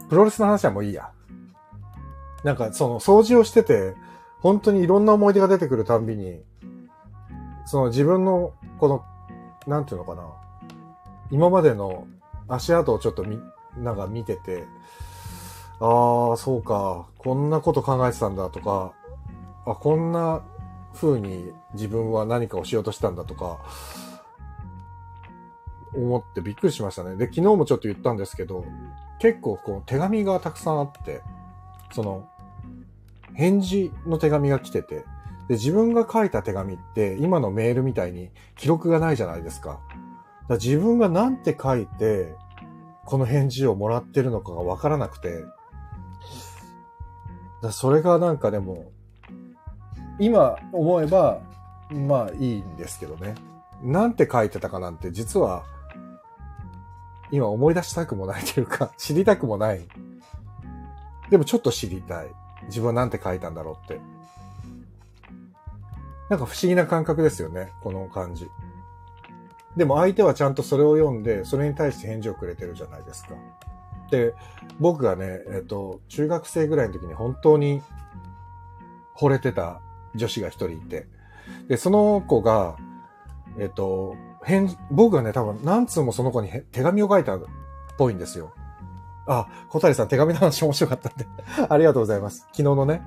[0.09, 1.13] プロレスの話はもういいや。
[2.43, 3.95] なんかその掃除をしてて、
[4.41, 6.43] 本当にいろんな思い出が出てくるたんびに、
[7.65, 9.05] その自分のこの、
[9.67, 10.44] なんていうのかな。
[11.31, 12.07] 今までの
[12.49, 13.39] 足跡をちょっとみ、
[13.79, 14.65] なんか見てて、
[15.81, 18.93] ああ、そうか、こんなこと考えてたんだとか、
[19.67, 20.43] あ、こんな
[20.95, 23.59] 風に自分は何かをしようとしたんだとか、
[25.95, 27.17] 思ってびっくりしましたね。
[27.17, 28.65] で、昨日もちょっと言ったんですけど、
[29.21, 31.23] 結構こう手紙がたくさんあって、
[31.93, 32.29] その、
[33.35, 35.05] 返事の手紙が来てて、
[35.49, 39.81] で、自分が書いた手紙って今のメールみたいに記録がないじゃないですか。
[40.49, 42.35] だ自分が何て書いて、
[43.05, 45.45] この返事をもらってるのかがわからなくて、
[47.63, 48.93] だそれがなんかでも、
[50.19, 51.41] 今思えば、
[51.91, 53.35] まあいいんですけどね。
[53.83, 55.65] なんて書いてたかなんて実は、
[57.31, 59.87] 今思い出したくもないというか、 知りたくもない。
[61.31, 62.29] でもちょっと知りたい。
[62.67, 64.01] 自分はなんて書いたんだろうって。
[66.31, 68.49] なんか不思議な感覚ですよね、この感じ。
[69.77, 73.35] でも相手はちゃんとそれを読んで、それに対して返事をくれてるじゃないですか。
[74.11, 74.35] で、
[74.79, 77.83] 僕がね、えっと、中学生ぐらいの時に本当に
[79.17, 79.81] 惚れてた
[80.15, 81.07] 女子が一人いて、
[81.69, 82.77] で、その子が、
[83.59, 87.41] えっと、返、僕がね、多分何通もその子に手紙を書いたっ
[87.97, 88.53] ぽいんですよ。
[89.27, 91.27] あ、小谷さん手紙の話面白かったんで。
[91.69, 92.41] ありがとうございます。
[92.53, 93.03] 昨日のね。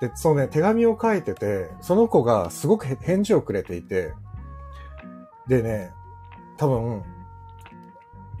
[0.00, 4.12] で、そのね、手紙を書いてて、その子がすごく返事をくれていて、
[5.48, 5.92] でね、
[6.56, 7.02] 多分、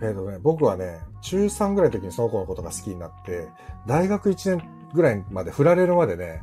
[0.02, 3.48] えっ、とね、僕はね、中3ぐらいの時にその子のことが好きになって、
[3.86, 6.42] 大学1年ぐらいまで振られるまでね、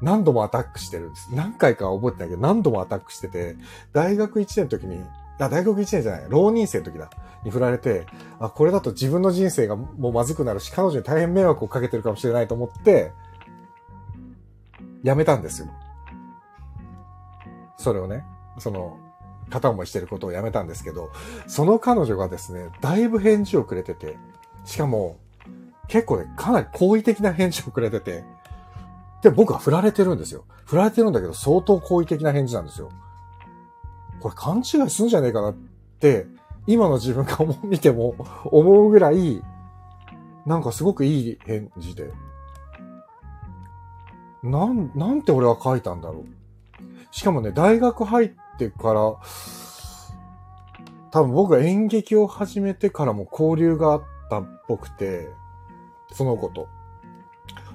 [0.00, 1.34] 何度もアタックしてるんです。
[1.34, 3.56] 何回か覚えてないけど、何度もアタックしてて、
[3.92, 5.02] 大学1年の時に、
[5.38, 7.10] あ、大学1年じゃない、浪人生の時だ。
[7.44, 8.06] に振られて、
[8.38, 13.12] あ、これだと自分の人生がもうまずくなるし、彼女に大変迷惑をかけてるかもしれないと思って、
[15.02, 15.68] やめたんですよ。
[17.76, 18.24] それをね、
[18.58, 18.98] その、
[19.50, 21.10] 片思いしてることをやめたんですけど、
[21.46, 24.16] その彼女がですね、だいぶ返事をくれてて、
[24.64, 25.18] しかも、
[25.88, 28.24] 結構ね、かなり好意的な返事をくれてて、
[29.22, 30.44] で、僕は振られてるんですよ。
[30.64, 32.90] 振られてるんだけど、相当好意的な返事なんですよ。
[34.20, 35.54] これ勘違いするんじゃねえかなっ
[35.98, 36.26] て、
[36.66, 39.42] 今の自分が見ても思うぐらい、
[40.46, 42.12] なんかすごくいい返事で。
[44.42, 46.24] なん、なんて俺は書いたんだろう。
[47.10, 49.16] しかもね、大学入ってから、
[51.10, 55.30] 多分僕が演劇を始めてからも交流があったっぽくて、
[56.12, 56.68] その子と。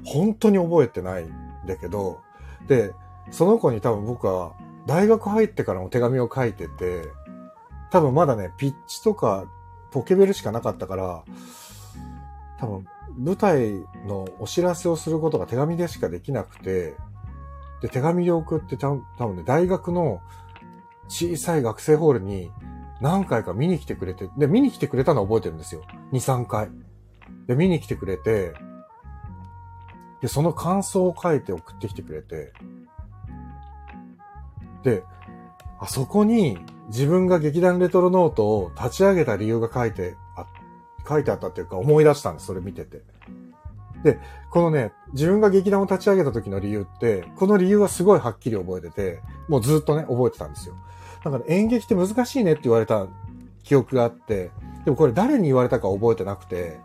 [0.06, 1.32] 本当に覚えてないん
[1.66, 2.20] だけど、
[2.68, 2.94] で、
[3.32, 4.54] その子に多分僕は
[4.86, 7.10] 大学入ってからも手紙を書いてて、
[7.92, 9.46] 多分まだね、ピッチとか
[9.92, 11.24] ポケベルしかなかったから、
[12.60, 12.86] 多分
[13.18, 13.72] 舞台
[14.06, 16.96] のお知らせをすることが手紙でしかできなくて、
[17.82, 20.22] で、手紙で送ってた多分ね、大学の
[21.08, 22.52] 小さい学生ホールに
[23.02, 25.84] 何回か見に来てくれて、で、見に来てくれたのは覚えてるんですよ。
[26.12, 26.70] 2、3回。
[27.48, 28.54] で、見に来てくれて、
[30.22, 32.54] で、その感想を書いて送ってきてくれて、
[34.84, 35.04] で、
[35.80, 40.46] あそこに自分が劇団レトロノートを立ち上げた理由が書いてあ、
[41.08, 43.04] 書いてあったっていうか思い出したんです、それ見てて。
[44.04, 44.20] で、
[44.52, 50.76] このね、自分が劇団を立ち上げた時の理由って、この理由はすごいはっきり覚えてて、もうずっとね、覚えてたんですよ。
[51.26, 53.08] だから演劇って難しいねって言われた
[53.64, 54.52] 記憶があって、
[54.86, 56.80] でもこれ誰に言われたか覚えてなくて、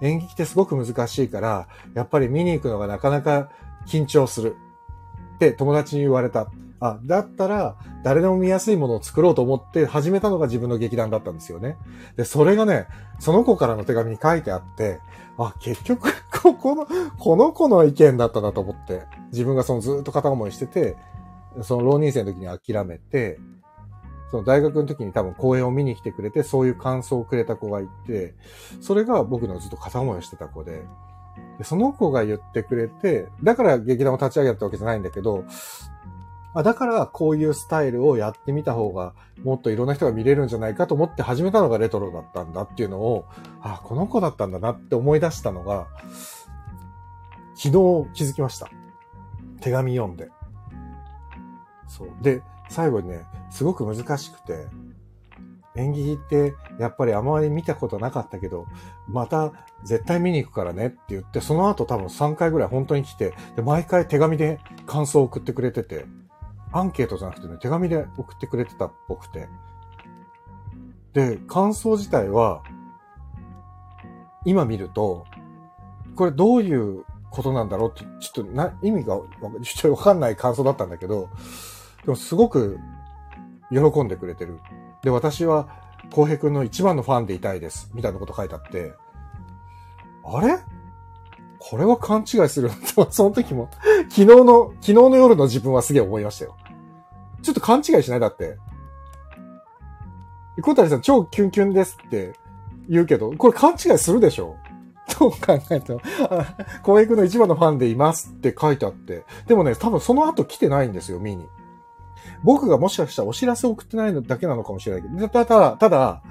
[0.00, 3.50] 演劇ってすごく難しいから、やっぱり見に行くのがなかなか
[3.86, 4.56] 緊張する。
[5.34, 6.48] って友達に言われた。
[6.78, 11.76] あ、だったら誰でも見やすいものを作ろうと思って始めたのが自分の劇団だったんですよね。
[12.16, 12.86] で、それがね、
[13.18, 15.00] その子からの手紙に書いてあって、
[15.38, 16.08] あ、結局、
[16.42, 16.86] ここの、
[17.18, 20.96] この子の意見だったなと思って、自分がそのずっと片思いしてて、
[21.62, 23.38] その浪人生の時に諦めて、
[24.32, 28.34] その大学の時に多分公演を見に来てくれて、そういう感想をくれた子がいて、
[28.80, 30.84] それが僕のずっと片思いをしてた子で、
[31.58, 35.44] でその子が言ってくれて、だから劇団を立ち上げたわけじゃないんだけど、
[36.54, 43.26] あだからこういうスタイルをやってみた方がもっといろんな人が見れるんじゃないかと思って始めたのがレトロだったんだっていうのを、
[43.60, 45.88] あ、この子だったんだなって思い出したのが、
[47.54, 47.70] 昨日
[48.14, 48.70] 気づきました。
[49.60, 50.30] 手紙読んで。
[51.86, 52.08] そう。
[52.22, 54.66] で、最後にね、すごく難しくて、
[55.74, 58.66] 演劇ってやっぱりあまり見たことなかったけど、
[59.08, 59.52] また
[59.84, 66.06] 絶対見に行くからねって言って、その後多分3回ぐらい本当に来て、で、毎回手紙で感想を送ってくれてて、
[66.72, 69.48] アンケートじゃなくてね、手紙で送ってくれてたっぽくて。
[71.12, 72.62] で、感想自体は、
[74.44, 75.26] 今見ると、
[76.16, 79.22] これどういうことなんだろうって、ちょっとな、意味がちょっ
[79.80, 81.28] とわかんない感想だったんだけど、
[82.04, 82.78] でもすごく
[83.70, 84.58] 喜んでくれてる。
[85.02, 85.68] で、私は、
[86.12, 87.90] 浩平くんの一番のファンでいたいです。
[87.94, 88.92] みたいなこと書いてあって、
[90.24, 90.58] あれ？
[91.58, 92.70] これは勘違いする、
[93.10, 93.70] その時も、
[94.10, 96.56] 昨日の、昨日の夜の自分はすげえ思いましたよ。
[97.42, 98.20] ちょっと勘違いしない？
[98.20, 98.58] だって。
[100.60, 102.34] 小谷さん超キュンキュンですって
[102.88, 104.56] 言うけど、これ勘違いするでしょ？
[105.18, 109.24] どう考えても、あ浩平くんの一番のファンでいますって書いてあって。
[109.46, 111.46] でもね、多分その後来てないんですよ、見に。
[112.42, 116.22] 僕がもしかしたらお知らせを送ってないのだけなのかもしれないけど、ただ、ただ、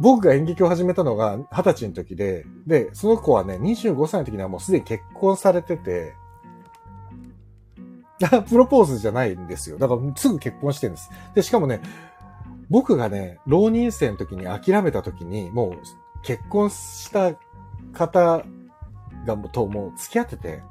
[0.00, 6.14] 僕が演劇を始めたのが20歳の時で、で、その子はね、25歳の時にはもうすでに結婚されてて、
[8.48, 9.78] プロポーズじゃないんですよ。
[9.78, 11.10] だからすぐ結婚してるんです。
[11.34, 11.80] で、しかもね、
[12.70, 15.72] 僕がね、浪人生の時に諦めた時に、もう
[16.22, 17.34] 結婚した
[17.92, 18.44] 方
[19.26, 20.62] がもともう付き合ってて、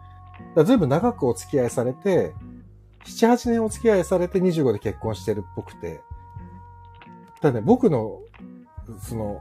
[0.63, 2.33] ずいぶん長くお付き合いされて、
[3.07, 6.01] 7、8年お付き合いされて25で結婚してるっぽくて、
[7.41, 8.19] ただね、僕の、
[8.99, 9.39] その、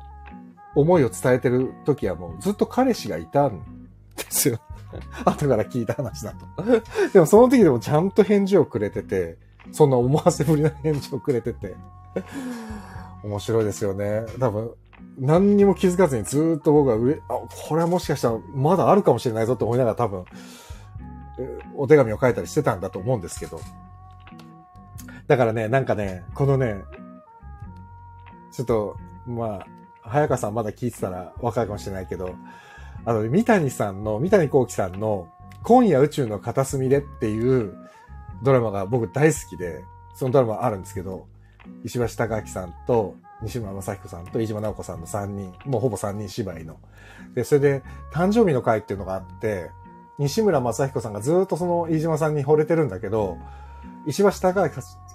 [0.74, 3.60] 思いを伝えてる時はもうずっと彼氏がいたん
[4.16, 4.60] ですよ。
[5.24, 6.46] 後から聞いた話だと。
[7.12, 9.38] でもその時でもちゃんと返事をくれてて、
[9.72, 11.74] そんな思わせぶりな返事をくれてて、
[13.24, 14.26] 面白いですよね。
[14.38, 14.70] 多分、
[15.18, 20.24] 何にも気づかずにずっと僕は上、あ、これはもしかしたらまだあるかもしれないぞって思いながら多分、
[21.74, 23.60] お手紙を書いたりしてたんだと思うんですけど。
[25.26, 26.82] だからね、なんかね、このね、
[28.52, 29.66] ちょっと、まあ、
[30.02, 32.34] 早川さんまだ聞いてたらわかるかもしれないけど、
[33.04, 35.28] あの、三谷さんの、三谷幸喜さんの、
[35.62, 37.76] 今夜宇宙の片隅でっていう
[38.42, 39.84] ドラマが僕大好きで、
[40.14, 41.26] そのドラマあるんですけど、
[41.84, 46.78] 石橋貴明さんと、西村正彦さんと飯島直子さんの3人、もうほぼ3人芝居の。
[47.34, 47.82] で、それで、
[48.12, 49.70] 誕生日の会っていうのがあって、
[50.18, 53.36] 西村正彦さんがずっとその飯島さんに惚れてるんだけど、
[54.06, 54.70] 石橋貴明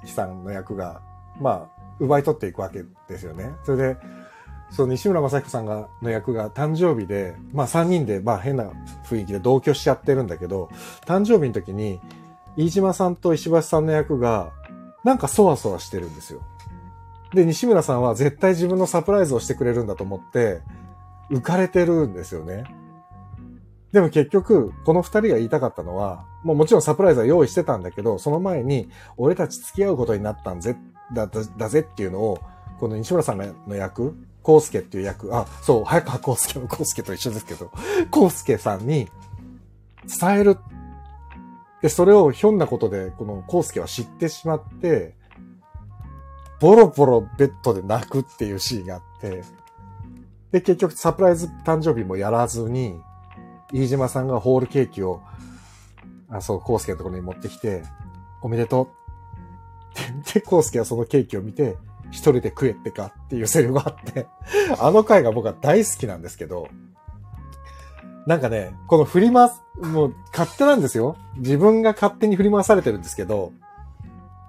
[0.07, 1.01] さんの役が、
[1.39, 3.51] まあ、奪い取っていくわけですよね。
[3.63, 3.97] それで、
[4.71, 8.71] その西村正彦さんが、の役が誕生日で、まあ3人で、まあ変な
[9.05, 10.69] 雰囲気で同居しちゃってるんだけど、
[11.05, 11.99] 誕生日の時に、
[12.55, 14.51] 飯島さんと石橋さんの役が、
[15.03, 16.41] なんかそわそわしてるんですよ。
[17.33, 20.61] で、西村さんは絶対自分のサプライズをしてくれるんだと思って、
[21.29, 22.63] 浮かれてるんですよね。
[23.91, 30.77] でも結局、この二人が言いたかったのは、もうもちろんサプライズは用意してたんだけど、その前に、俺たち付き合うことになったんぜ、
[31.13, 32.39] だ、だだぜっていうのを、
[32.79, 33.37] この西村さん
[33.67, 37.69] の役、コウスケっていう役、あ、そう、早川コウスケのコウスケと一緒ですけど、
[38.09, 39.09] コウスケさんに
[40.19, 40.57] 伝える。
[41.81, 45.15] で、それをひょんなことで、このコウスケは知ってしまって、
[46.61, 49.43] ボロボロベッドで泣くっていうシーンがあって、
[50.51, 52.99] で、結局サプライズ誕生日もやらずに、
[53.73, 55.21] 飯島さんがホールケーキを、
[56.29, 57.83] あ、そう、コウスケのところに持ってきて、
[58.41, 58.91] おめでと
[59.95, 60.33] う。
[60.33, 61.77] で、コウスケはそのケーキを見て、
[62.11, 64.27] 一人で食えってかっていうセリフがあって
[64.79, 66.67] あの回が僕は大好きなんですけど、
[68.27, 71.15] なんかね、この振り回す、もう勝手なんですよ。
[71.37, 73.53] 自分が勝手に振り回されてるんですけど、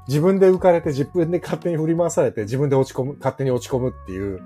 [0.08, 4.42] 自分で浮かれて自分で勝手に振り回されて自分で落ち込む、勝手に落ち込むっていう、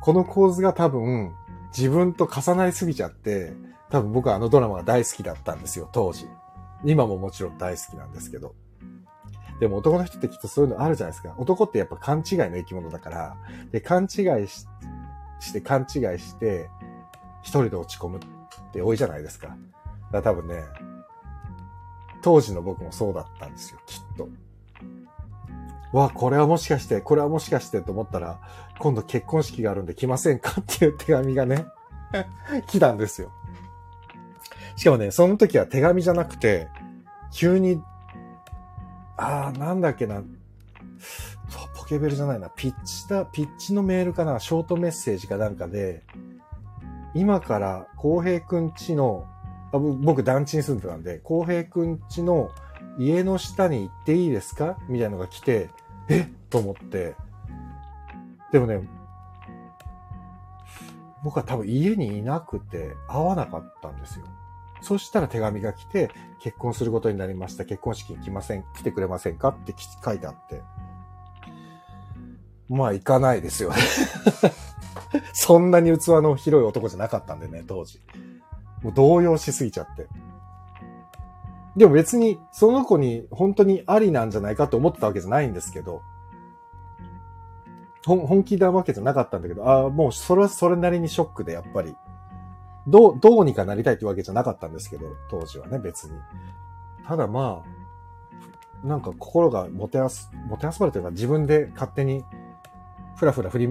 [0.00, 1.32] この構図が多分
[1.76, 3.52] 自分と重なりすぎちゃって、
[3.90, 6.28] 多分僕はあのドラマが大好きだったんですよ、当時。
[6.84, 8.54] 今ももちろん大好きなんですけど。
[9.58, 11.34] でも男の人ってきっとそういうのあるじゃないですか。
[11.36, 13.36] 男ってやっぱ勘違いの生き物だから、
[13.72, 14.66] で、勘違いし
[15.40, 16.70] して勘違いして、
[17.42, 18.20] 一人で落ち込むっ
[18.72, 19.48] て多いじゃないですか。
[19.48, 19.58] だか
[20.12, 20.62] ら多分ね、
[22.22, 24.28] 当時の僕もそうだったんですよ、きっと。
[25.92, 28.40] わ、これはもしかして、これはもしかしてと思ったら、
[28.78, 31.66] 今度結婚式があるんで来ませんかっていう手紙がね、
[32.68, 33.32] 来たんですよ。
[34.80, 36.66] しかもね、その時は手紙じゃなくて、
[37.34, 37.82] 急に、
[39.18, 40.22] ああ、なんだっけな、
[41.76, 46.02] ポケベルじゃないな、ピッチだ、ピッチのメールかな、ショートメッセージかなんかで、
[47.14, 49.26] 今から浩平くんちの、
[49.70, 52.50] 僕団地に住んでたんで、浩平くんちの
[52.98, 54.78] 家の下に行っていいですか？
[54.88, 55.68] みたいなのが来て、
[56.08, 56.26] え？
[56.48, 57.16] と思って、
[58.50, 58.80] でもね、
[61.22, 64.24] 僕は多分家にいなくて会わなかったんですよ。
[64.82, 66.10] そしたら手紙が来て、
[66.40, 67.64] 結婚することになりました。
[67.64, 69.48] 結婚式に来ません、来てくれませんか？
[69.48, 69.74] って
[70.04, 70.62] 書いてあって。
[72.68, 73.76] まあ、行かないですよね
[75.34, 78.00] そんなに器の広い男じゃなかったんでね、当時。
[78.82, 80.06] もう動揺しすぎちゃって。
[81.76, 86.02] でも別に、その子に本当にありなんじゃないかって思ってたわけじゃないんですけど、
[88.06, 91.94] 本気なわけじゃなかったんだけど、ああ、もうそれはそれなりにショックで、やっぱり。
[92.86, 96.12] どう、どうにかなりたいってわけじゃなかったんですけど、当時はね、別に。
[97.06, 102.24] ただまあ、なんか心がもてあす、もてあそばれというか自分で勝手に、
[103.16, 103.70] ふらふら振り、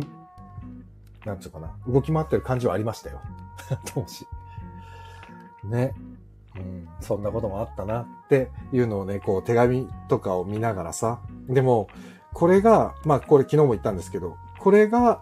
[1.25, 3.19] なんつうかな、動き回ってる感じはありましたよ。
[3.93, 4.27] 当時。
[5.63, 5.93] ね。
[6.55, 11.19] うん、そんなこともあったなっていうのをね、こう手紙とかを見ながらさ。
[11.47, 11.87] でも、
[12.33, 15.21] これが、まあこれ昨日も言ったんですけど、これが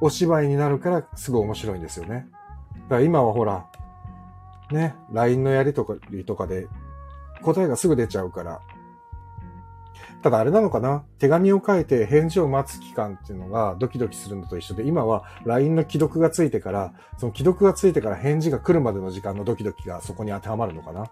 [0.00, 2.28] お芝居になるからすごい面白いんですよね。
[2.88, 3.66] だから今はほら、
[4.70, 5.94] ね、LINE のやりとか
[6.26, 6.68] とかで
[7.42, 8.60] 答えがすぐ出ちゃうから。
[10.22, 11.04] ただあれなのかな？
[11.18, 21.10] 手紙を書いて返事を待つ期間っていうのがドキドキするのと一緒で、今は LINE の既読がついてから、その既読がついてから返事が来るまでの時間のドキドキがそこに当てはまるのかな？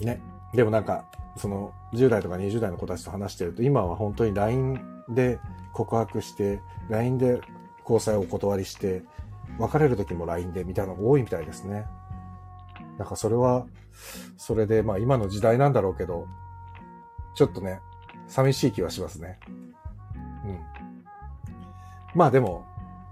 [0.00, 0.22] ね。
[0.54, 4.80] でもなんか、その10代とか20代の子たちと話してると、今は本当に LINE
[5.10, 5.38] で
[5.72, 7.40] 告白して、LINE で
[7.82, 9.02] 交際をお断りして、
[9.58, 11.86] 別れる時も LINE でみたいなのが多いみたいですね。
[12.98, 13.66] なんかそれは、
[14.36, 16.26] それで、まあ今の時代なんだろうけど、
[17.34, 17.80] ちょっとね、
[18.28, 19.38] 寂しい気はしますね。
[20.44, 20.60] うん。
[22.14, 22.64] まあでも、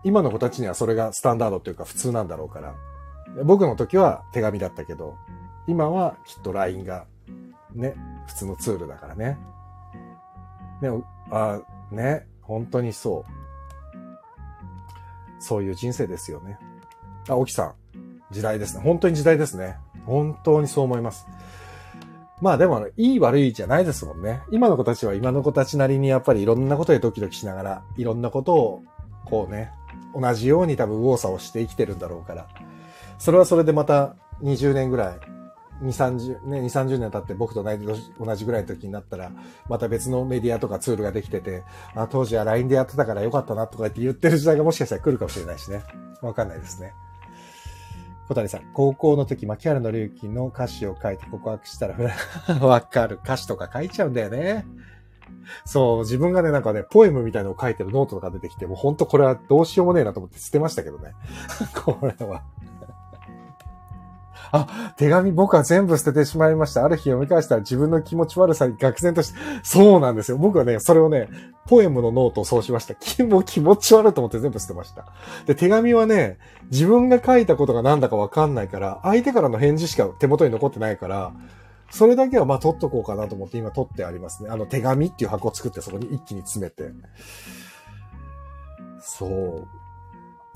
[0.03, 2.75] 今の子たちにはそれがスタンダードというか普通なんだろうから。
[3.45, 5.16] 僕の時は手紙だったけど、
[5.66, 7.07] 今はきっと LINE が
[7.75, 7.95] ね、
[8.27, 9.39] 普通のツールだからね。
[10.81, 10.91] ね、
[11.31, 11.61] あ、
[11.91, 13.39] ね、本当にそう。
[15.41, 16.59] そういう人生ですよね。
[17.28, 17.74] あ、沖さん。
[18.30, 18.82] 時代ですね。
[18.82, 19.76] 本当に時代ですね。
[20.07, 21.26] 本当にそう思います。
[22.41, 24.43] まあでも、いい悪いじゃないですもんね。
[24.51, 28.82] 今の子たちは今の子たちなりにやっぱりいろんなことでドキドキしながら、いろんなことを、
[29.26, 29.72] こうね、
[30.18, 32.47] 同じように多分右往左往して生きてるんだろうから。
[33.18, 35.39] それはそれでまた20年ぐらい
[35.83, 39.33] 2、30、ね、2、30年経って僕と同じぐらいの時になったら、
[39.68, 41.64] また別のメディアとかツールができてて、
[41.95, 45.83] あ、当時は LINE でやってたからよかったなとかって言ってる時代がもしかしたら来るかもしれないしね。
[46.22, 46.93] わかんないですね。
[48.28, 51.97] 小谷さん、高校の時、牧原の隆起の歌詞を書いて告白したら、
[52.64, 53.18] わかる。
[53.24, 54.66] 歌詞とか書いちゃうんだよね。
[55.64, 61.12] そう、自分がね、なんかね、ポエムみたいなのを書いてるノートとか出てきて、もうほんとこれはどうしようもねえなと思って捨てましたけどね。
[61.74, 62.43] これは
[64.53, 66.84] あ、手紙僕は全部捨ててしまいました。
[66.84, 70.38] ある日読み返したら自分の気持ち悪さに愕然として、そうなんですよ。
[70.38, 71.28] 僕はね、それをね、
[71.66, 72.94] ポエムのノートをそうしました。
[72.98, 75.07] 気も気持ち悪いと思って全部捨てました。
[75.46, 76.38] で、手紙はね、
[76.70, 81.32] 自分が書いたことが何だかわかんないから、相手からの返事しか手元に残ってないから、
[81.90, 84.51] それだけはまあ取っとこうかなと思って今取ってありますね。
[84.51, 86.92] あの手紙っていう箱を作ってそこに一気に詰めて。
[89.01, 89.80] そう。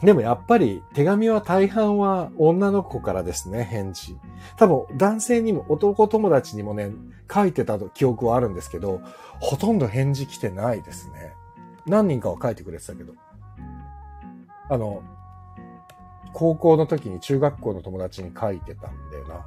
[0.03, 4.19] でもやっぱり手紙は大半は女の子からですね、返事。
[4.57, 6.91] 多分男性にも男友達にもね、
[7.33, 9.01] 書いてた記憶はあるんですけど、
[9.41, 11.35] ほとんど返事来てないですね。
[11.87, 13.15] 何人かは書いてくれてたけど。
[14.69, 15.03] あの、
[16.33, 19.47] 高校の時に中学校の友達に書いてたんだよな。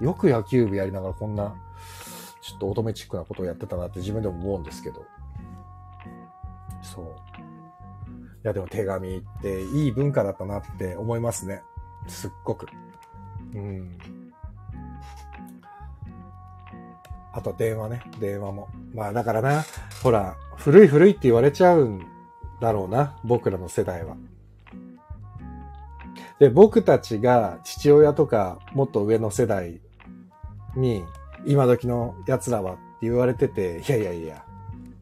[0.00, 1.54] よく野球部やりながらこんな、
[2.40, 5.04] ちょっと乙女チックなことをやってたなって自分でも思うんですけど。
[6.82, 7.06] そう。
[8.46, 11.62] いやでも手紙っていい文化だったなって思いますね。
[12.06, 12.68] すっごく。
[13.52, 13.98] うん。
[17.32, 18.02] あと電話ね。
[18.20, 18.68] 電話も。
[18.94, 19.64] まあだからな、
[20.00, 22.06] ほら、古い古いって言われちゃうん
[22.60, 23.16] だろうな。
[23.24, 24.16] 僕らの世代は。
[26.38, 29.80] で、僕たちが父親とかもっと上の世代
[30.76, 31.02] に、
[31.46, 34.44] 今時の奴らはって言われてて、いやいやいや、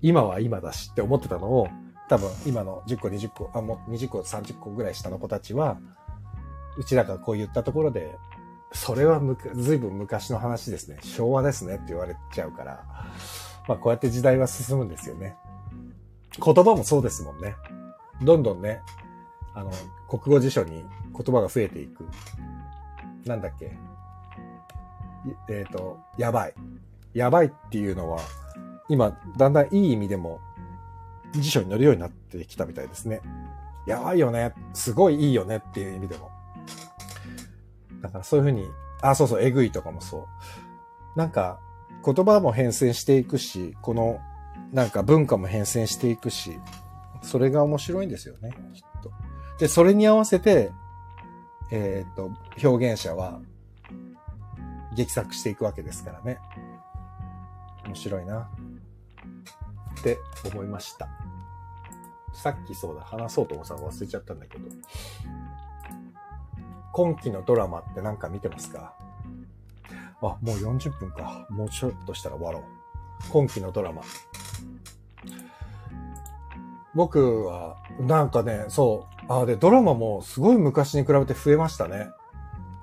[0.00, 1.68] 今は今だしって思ってたのを、
[2.14, 5.78] 多分今の10個、20個、あ、もう20個、30個ぐらい下の子たちは、
[6.76, 8.16] うちらがこう言ったところで、
[8.72, 10.98] それはむずいぶん昔の話ですね。
[11.02, 12.84] 昭和ですねって言われちゃうから、
[13.66, 15.34] まあこうやって時代は進むんですよね。
[16.40, 17.56] 言葉もそうですもんね。
[18.22, 18.80] どんどんね、
[19.52, 19.72] あの、
[20.08, 20.84] 国語辞書に
[21.16, 22.06] 言葉が増えていく。
[23.26, 23.76] なんだっけ
[25.48, 26.54] えっ、ー、と、やばい。
[27.12, 28.20] やばいっていうのは、
[28.88, 30.38] 今、だんだんいい意味でも、
[31.40, 33.20] 辞書に載るようになってきたみたいですね。
[33.86, 34.54] やばいよね。
[34.72, 36.30] すごいいいよねっていう意味でも。
[38.00, 38.66] だからそういうふうに、
[39.02, 41.18] あ、そうそう、えぐいとかもそう。
[41.18, 41.60] なんか、
[42.04, 44.20] 言葉も変遷していくし、この、
[44.72, 46.58] なんか文化も変遷していくし、
[47.22, 49.10] それが面白いんですよね、きっと。
[49.58, 50.70] で、それに合わせて、
[51.70, 52.30] えっ、と、
[52.62, 53.40] 表現者は
[54.96, 56.38] 劇作していくわけですからね。
[57.86, 58.50] 面白いな。
[59.98, 60.18] って
[60.52, 61.08] 思いました。
[62.34, 64.68] さっきそうだ、話そうと思ったの忘れちゃったんだけど。
[66.92, 68.94] 今期のドラマって何か見てますか？
[70.20, 71.46] あ、もう40分か。
[71.50, 72.62] もうちょっとしたら終わろう。
[73.30, 74.02] 今期のドラマ。
[76.94, 79.32] 僕は、なんかね、そう。
[79.32, 82.10] あ、で、ドラマもすごい昔に比べて増えましたね。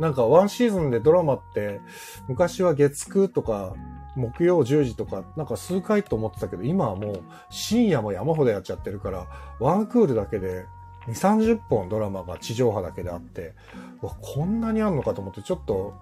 [0.02, 1.80] なんかワンシーズンでドラマって
[2.28, 3.76] 昔は月9とか
[4.16, 7.22] 木曜10時とかなんか数回と思ってたけど今はもう
[7.52, 9.28] 深夜も山ほどやっちゃってるから
[9.60, 10.66] ワンクールだけで
[11.08, 13.54] 2、30本ドラマが地上波だけであって
[14.02, 15.94] わこんなにあんのかと思ってちょっと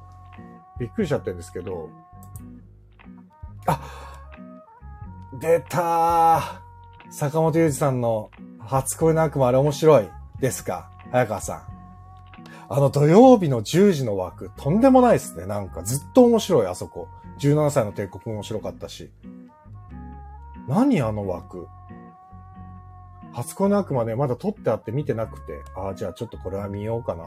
[0.79, 1.89] びっくりしちゃってるんですけど
[3.67, 3.81] あ
[5.41, 6.61] 出た
[7.11, 10.89] 坂本雄二さんの初恋の悪魔あれ面白いですか？
[11.11, 11.78] 早川さん。
[12.71, 15.47] あの土曜日の10時の枠、とんでもないですね。
[15.47, 17.07] なんかずっと面白い、あそこ。
[17.39, 19.09] 17歳の帝国も面白かったし。
[20.67, 21.67] 何あの枠？
[23.33, 25.63] 初恋の悪魔ね、まだ撮ってあって見てなくて。
[25.75, 27.25] ああ、じゃあちょっとこれは見ようかな。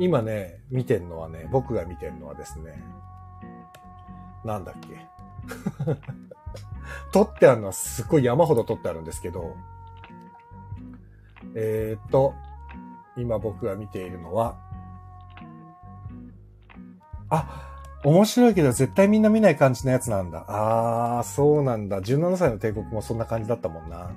[0.00, 2.82] 今ね、見てんのはね、僕が見てんのはですね、
[4.44, 5.06] なんだっけ？
[7.12, 9.54] 撮ってあるのはすっごい山ほど撮ってあるんですけど、
[11.54, 12.34] えー、っと、
[13.16, 14.56] 今僕が見ているのは、
[17.30, 17.70] あ、
[18.04, 20.44] 面白いけど絶対みんな見ない感じのやつなんだ。
[20.48, 22.00] あー、そうなんだ。
[22.00, 24.10] 17歳の帝国もそんな感じだったもんな。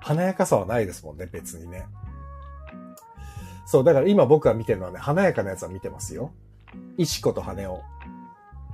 [0.00, 1.86] 華やかさはないですもんね、別にね。
[3.66, 6.32] そう、だから今僕が見てるのはね、華やかなやつは見てますよ。
[6.96, 7.82] 石子と羽男。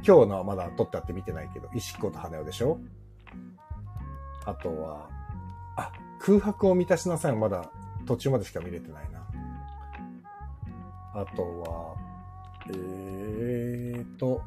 [0.06, 2.80] 今日のはまだ撮ってあって見てないけど、石子と羽男でしょ
[4.46, 5.10] あとは、
[5.76, 7.70] あ、空白を満たしなさいまだ
[8.08, 9.20] 途中までしか見れてないな。
[11.12, 11.94] あとは、
[12.70, 14.40] えーと、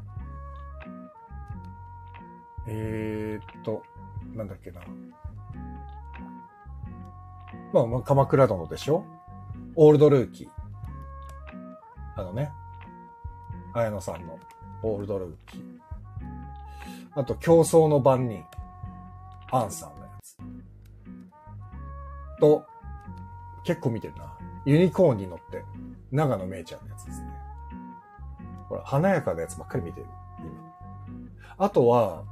[2.66, 3.84] えーと、
[4.34, 4.80] なんだっけな。
[7.72, 9.04] まあ、まあ、鎌倉殿でしょ？
[9.76, 10.48] オールドルーキー。
[12.16, 12.50] あのね、
[13.74, 14.40] 綾野さんの
[14.82, 15.62] オールドルーキー。
[17.14, 18.44] あと、競争の番人。
[19.52, 20.36] アンさんのやつ。
[22.40, 22.66] と、
[23.64, 24.36] 結構見てるな。
[24.64, 25.64] ユニコーンに乗って、
[26.10, 27.26] 長野めいちゃんのやつですね。
[28.68, 30.06] ほら、華やかなやつばっかり見てる。
[30.38, 30.50] 今。
[31.58, 32.24] あとは、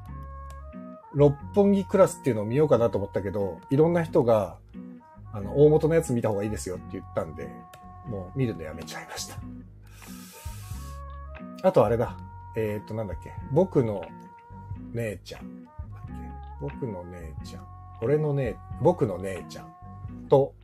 [1.14, 4.59] 六本木クラスっていうのを見ようかなと思ったけど、いろんな人が、
[5.33, 7.49] あの、大元のやつ見た方がいいですよって言ったんで、
[8.07, 9.37] もう見るのやめちゃいました。
[11.62, 12.16] あとあれだ。
[12.57, 13.33] えー、っと、なんだっけ。
[13.53, 14.05] 僕の
[14.93, 15.68] 姉ちゃん。
[16.61, 17.66] 僕の姉ちゃん。
[18.03, 19.72] 俺の姉、僕の姉ちゃん
[20.28, 20.55] と、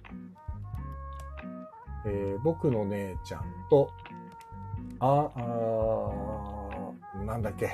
[2.07, 3.91] えー、僕の姉ちゃんと、
[5.01, 7.71] あ、あなんだっけ。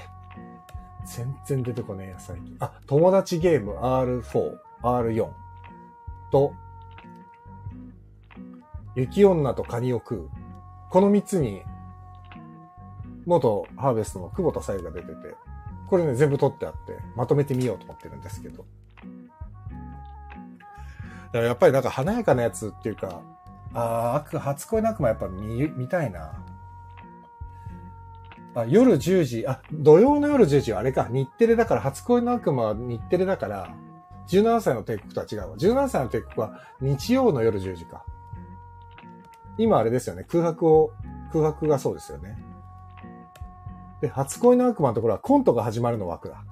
[1.04, 2.56] 全然出てこねえや、最近。
[2.60, 5.28] あ、友達ゲーム R4、R4
[6.30, 6.54] と、
[8.94, 10.30] 雪女とカニを食う。
[10.90, 11.62] この三つに、
[13.26, 15.14] 元ハーベストの久保田さゆが出てて、
[15.88, 18.64] これね、全部撮ってあって、まとめてみようと思ってるんですけど。
[21.26, 23.22] だからやっぱりなんか華やかなやつっていうか、
[23.74, 26.32] ああ、初恋の悪魔やっぱ見、見たいな。
[28.54, 33.74] あ、夜10時、あ、土曜の夜10時はあれか、日テレだから、初恋の悪魔は日テレだから、
[34.28, 35.56] 17歳の帝国とは違うわ。
[35.56, 38.04] 17歳の帝国は日曜の夜10時か。
[39.58, 40.24] 今あれですよね。
[40.28, 40.92] 空白を、
[41.32, 42.42] 空白がそうですよね。
[44.00, 46.44] で、初恋の悪魔のところはコントが始まるの枠だ。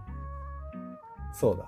[1.32, 1.66] そうだ。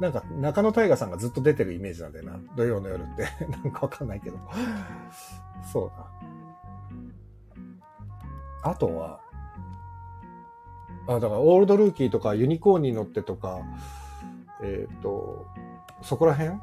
[0.00, 2.40] なんか、中野大河さんがずっと出てるイメージなんだよな。
[2.56, 3.26] 土曜の夜って。
[3.50, 4.38] なんかわかんないけど。
[5.72, 5.90] そう
[8.62, 8.70] だ。
[8.70, 9.20] あとは、
[11.08, 13.60] あ、だから、オールドルーキーとか、ユニコーンに乗ってとか、
[14.62, 15.46] えっ、ー、と、
[16.02, 16.58] そこら辺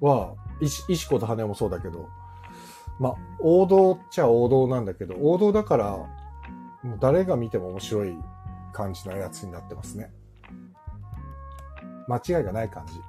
[0.00, 2.08] は、石子と羽もそうだけど、
[3.00, 5.90] まあ、王道っちゃ王道なんだけど、王道だから、
[6.82, 8.16] もう誰が見ても面白い
[8.72, 10.12] 感じのやつになってますね。
[12.08, 13.00] 間違いがない感じ。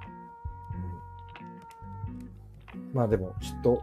[2.93, 3.81] まあでも、きっと、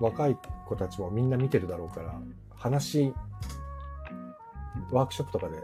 [0.00, 2.14] 若い子たちもみんな見てるだろうから、
[2.56, 3.14] 話、
[4.90, 5.56] ワークショップとかで、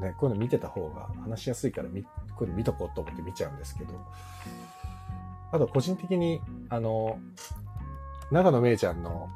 [0.00, 1.94] ね、こういうの見てた方が話しやすいから、こ
[2.40, 3.94] ういうの見とこうと思って見ちゃうんですけど、
[5.52, 7.18] あと個人的に、あの、
[8.30, 9.30] 長野めいちゃんの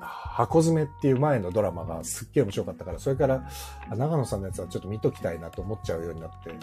[0.00, 3.48] 箱詰めっていう前のドラマがすっげえ面白かったから、それから
[3.90, 6.54] 長野さんのやつはちょっと見ときたいなと思っちゃうようになって、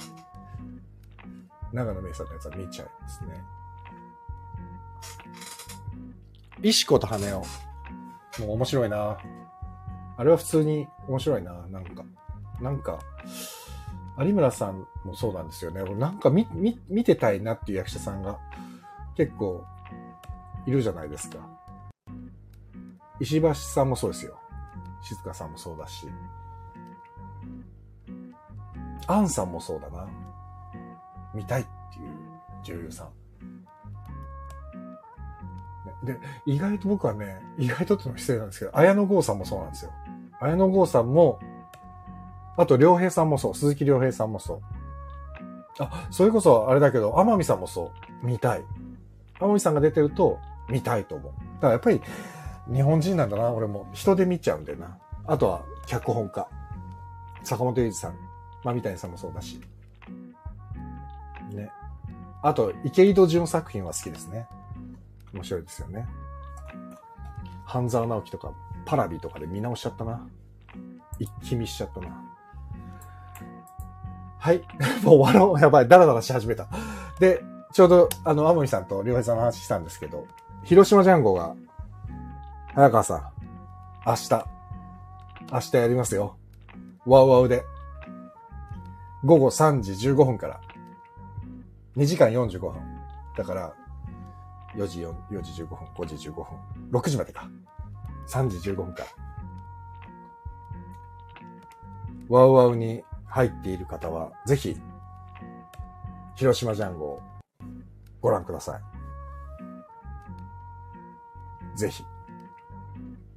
[1.73, 3.43] 長野めいさんのやつは見ちゃいますね。
[6.61, 7.39] 石子と羽を。
[8.39, 9.17] もう面白いな。
[10.15, 11.53] あれは普通に面白いな。
[11.67, 12.05] なんか。
[12.61, 12.99] なんか、
[14.19, 15.83] 有村さんもそうなんですよね。
[15.95, 18.39] なんか見、見、見てたいなっていう役者さんが
[19.17, 19.65] 結構
[20.67, 21.37] いるじゃないですか。
[23.19, 24.39] 石橋さんもそうですよ。
[25.01, 26.07] 静香さんもそうだし。
[29.07, 30.07] アンさんもそうだな。
[31.33, 33.09] 見たいっていう女優さん。
[36.05, 39.91] で、意外と僕はね、意外とってのは失礼なんですけど、綾野剛さんもそうなんですよ。
[40.39, 41.39] 綾野剛さんも、
[42.57, 43.55] あと、良平さんもそう。
[43.55, 44.61] 鈴木良平さんもそう。
[45.79, 48.25] あ、それこそ、あれだけど、天海さんもそう。
[48.25, 48.63] 見たい。
[49.39, 50.37] 天海さんが出てると、
[50.69, 51.31] 見たいと思う。
[51.31, 52.01] だからやっぱり、
[52.71, 53.87] 日本人なんだな、俺も。
[53.93, 54.97] 人で見ちゃうんだよな。
[55.25, 56.47] あとは、脚本家。
[57.43, 58.15] 坂本龍二さん。
[58.63, 59.59] まあ、三谷さんもそうだし。
[62.43, 64.47] あと、池井戸潤作品は好きですね。
[65.33, 66.07] 面白いですよね。
[67.65, 68.53] 半沢直樹とか、
[68.85, 70.27] パラビとかで見直しちゃったな。
[71.19, 72.21] 一気見しちゃったな。
[74.37, 74.61] はい。
[75.03, 75.59] もう終わろう。
[75.59, 75.87] やばい。
[75.87, 76.67] ダラダラし始めた。
[77.17, 77.41] で、
[77.71, 80.27] ちょうど、あの、アモミさんと良平さんの話したんですけど、
[80.63, 81.55] 広島ジャンゴが、
[82.75, 83.23] 早川さん、
[84.05, 84.45] 明日、
[85.51, 86.35] 明日やりますよ。
[87.05, 87.63] ワウワウで。
[89.23, 90.59] 午後3時15分から。
[91.95, 92.81] 2時間45分。
[93.37, 93.73] だから、
[94.75, 96.45] 4時 ,4 4時15分、5時15分、
[96.91, 97.47] 6時までか。
[98.27, 99.03] 3時15分か。
[102.29, 104.75] ワウワウに入っている方は、ぜひ、
[106.35, 107.21] 広島ジャンゴを
[108.21, 108.79] ご覧くださ
[111.75, 111.77] い。
[111.77, 112.03] ぜひ。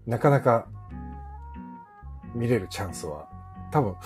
[0.07, 0.69] なかなか
[2.35, 3.29] 見れるチャンスは、
[3.71, 3.97] 多分、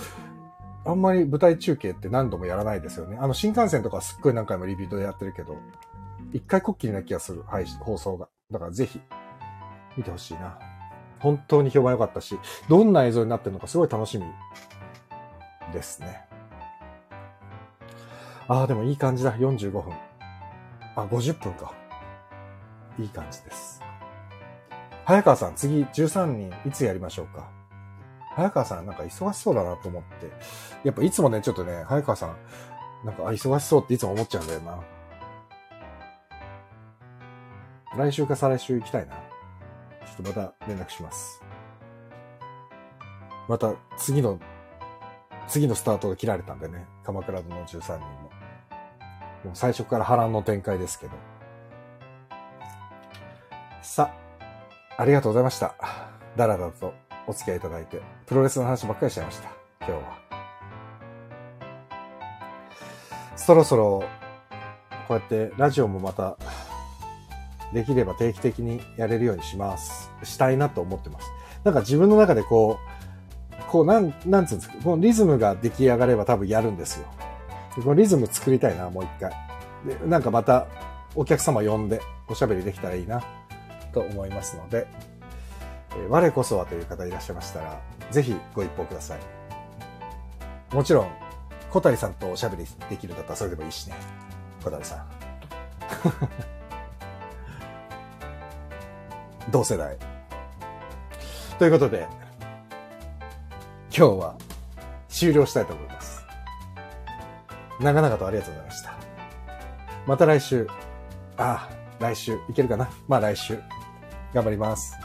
[0.83, 3.17] あんまり舞台中継って何度もやらないですよね。
[3.19, 5.57] あの、新幹線とかすっごい何回もリピートでやってるけど、
[6.33, 8.29] 一回こっきりな気がする、はい、放送が。
[8.49, 8.99] だからぜひ、
[9.95, 10.57] 見てほしいな。
[11.19, 14.25] 本当に評判良かったし、どんな映像になってるのかすごい楽しみ
[15.71, 16.25] ですね。
[18.47, 19.33] ああ、でもいい感じだ。
[19.35, 19.93] 45分。
[20.95, 21.73] あ、50分か。
[22.97, 23.81] いい感じです。
[25.05, 27.60] 早川さん、次13人いつやりましょうか？
[28.35, 30.31] 早川さんなんか忙しそうだなと思って。
[30.83, 32.37] やっぱいつもね、ちょっとね、早川さん、
[33.05, 34.79] なんか、忙しそうっていつも思っちゃうんだよな。
[37.97, 39.15] 来週か再来週行きたいな。
[39.15, 39.21] ちょ
[40.13, 41.41] っとまた連絡します。
[43.49, 44.39] また次の、
[45.47, 46.85] 次のスタートが切られたんでね。
[47.03, 48.31] 鎌倉殿の13人も。
[49.43, 51.13] もう最初から波乱の展開ですけど。
[53.81, 54.13] さ
[54.97, 55.75] あ、ありがとうございました。
[56.37, 56.93] だらだらと
[57.27, 58.01] お付き合いいただいて、
[58.31, 59.49] プロレスの話ばっかりしちゃいました。
[59.81, 60.17] 今日は。
[63.35, 64.05] そろそろ、
[65.09, 66.37] こうやってラジオもまた、
[67.73, 70.09] できれば定期的にやれるようにします。
[70.23, 71.27] したいなと思ってます。
[71.65, 72.79] なんか自分の中でこ
[73.51, 77.07] う、こう、なん、なんつうんですか、このリズムが出来上がれば多分やるんですよ。
[77.75, 79.33] このリズム作りたいな、もう一回。
[79.85, 80.67] で、なんかまた、
[81.15, 83.21] お客様呼んで、おしゃべりできたらいいな、
[83.91, 84.87] と思いますので、
[85.97, 89.19] え我こそはという方いらっしゃいましたら、ぜひご一報ください。
[90.75, 91.11] もちろん、
[91.69, 93.95] 小谷さんとおしゃべりできるんだったらそれでもいいしね。
[94.63, 95.05] 小谷さん。
[99.51, 99.97] 同世代。
[101.57, 102.07] ということで、
[103.95, 104.35] 今日は
[105.09, 106.23] 終了したいと思います。
[107.79, 108.93] 長々とありがとうございました。
[110.05, 110.67] また来週、
[111.37, 112.89] ああ、来週いけるかな？
[113.07, 113.59] まあ来週、
[114.33, 114.95] 頑張ります。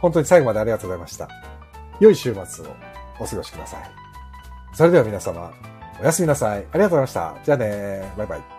[0.00, 1.43] 本当に最後までありがとうございました。
[2.00, 2.76] 良い週末を
[3.18, 3.90] お過ごしください。
[4.72, 5.52] それでは皆様、
[6.00, 6.58] おやすみなさい。
[6.58, 7.34] ありがとうございました。
[7.44, 8.53] じゃあねバイバイ。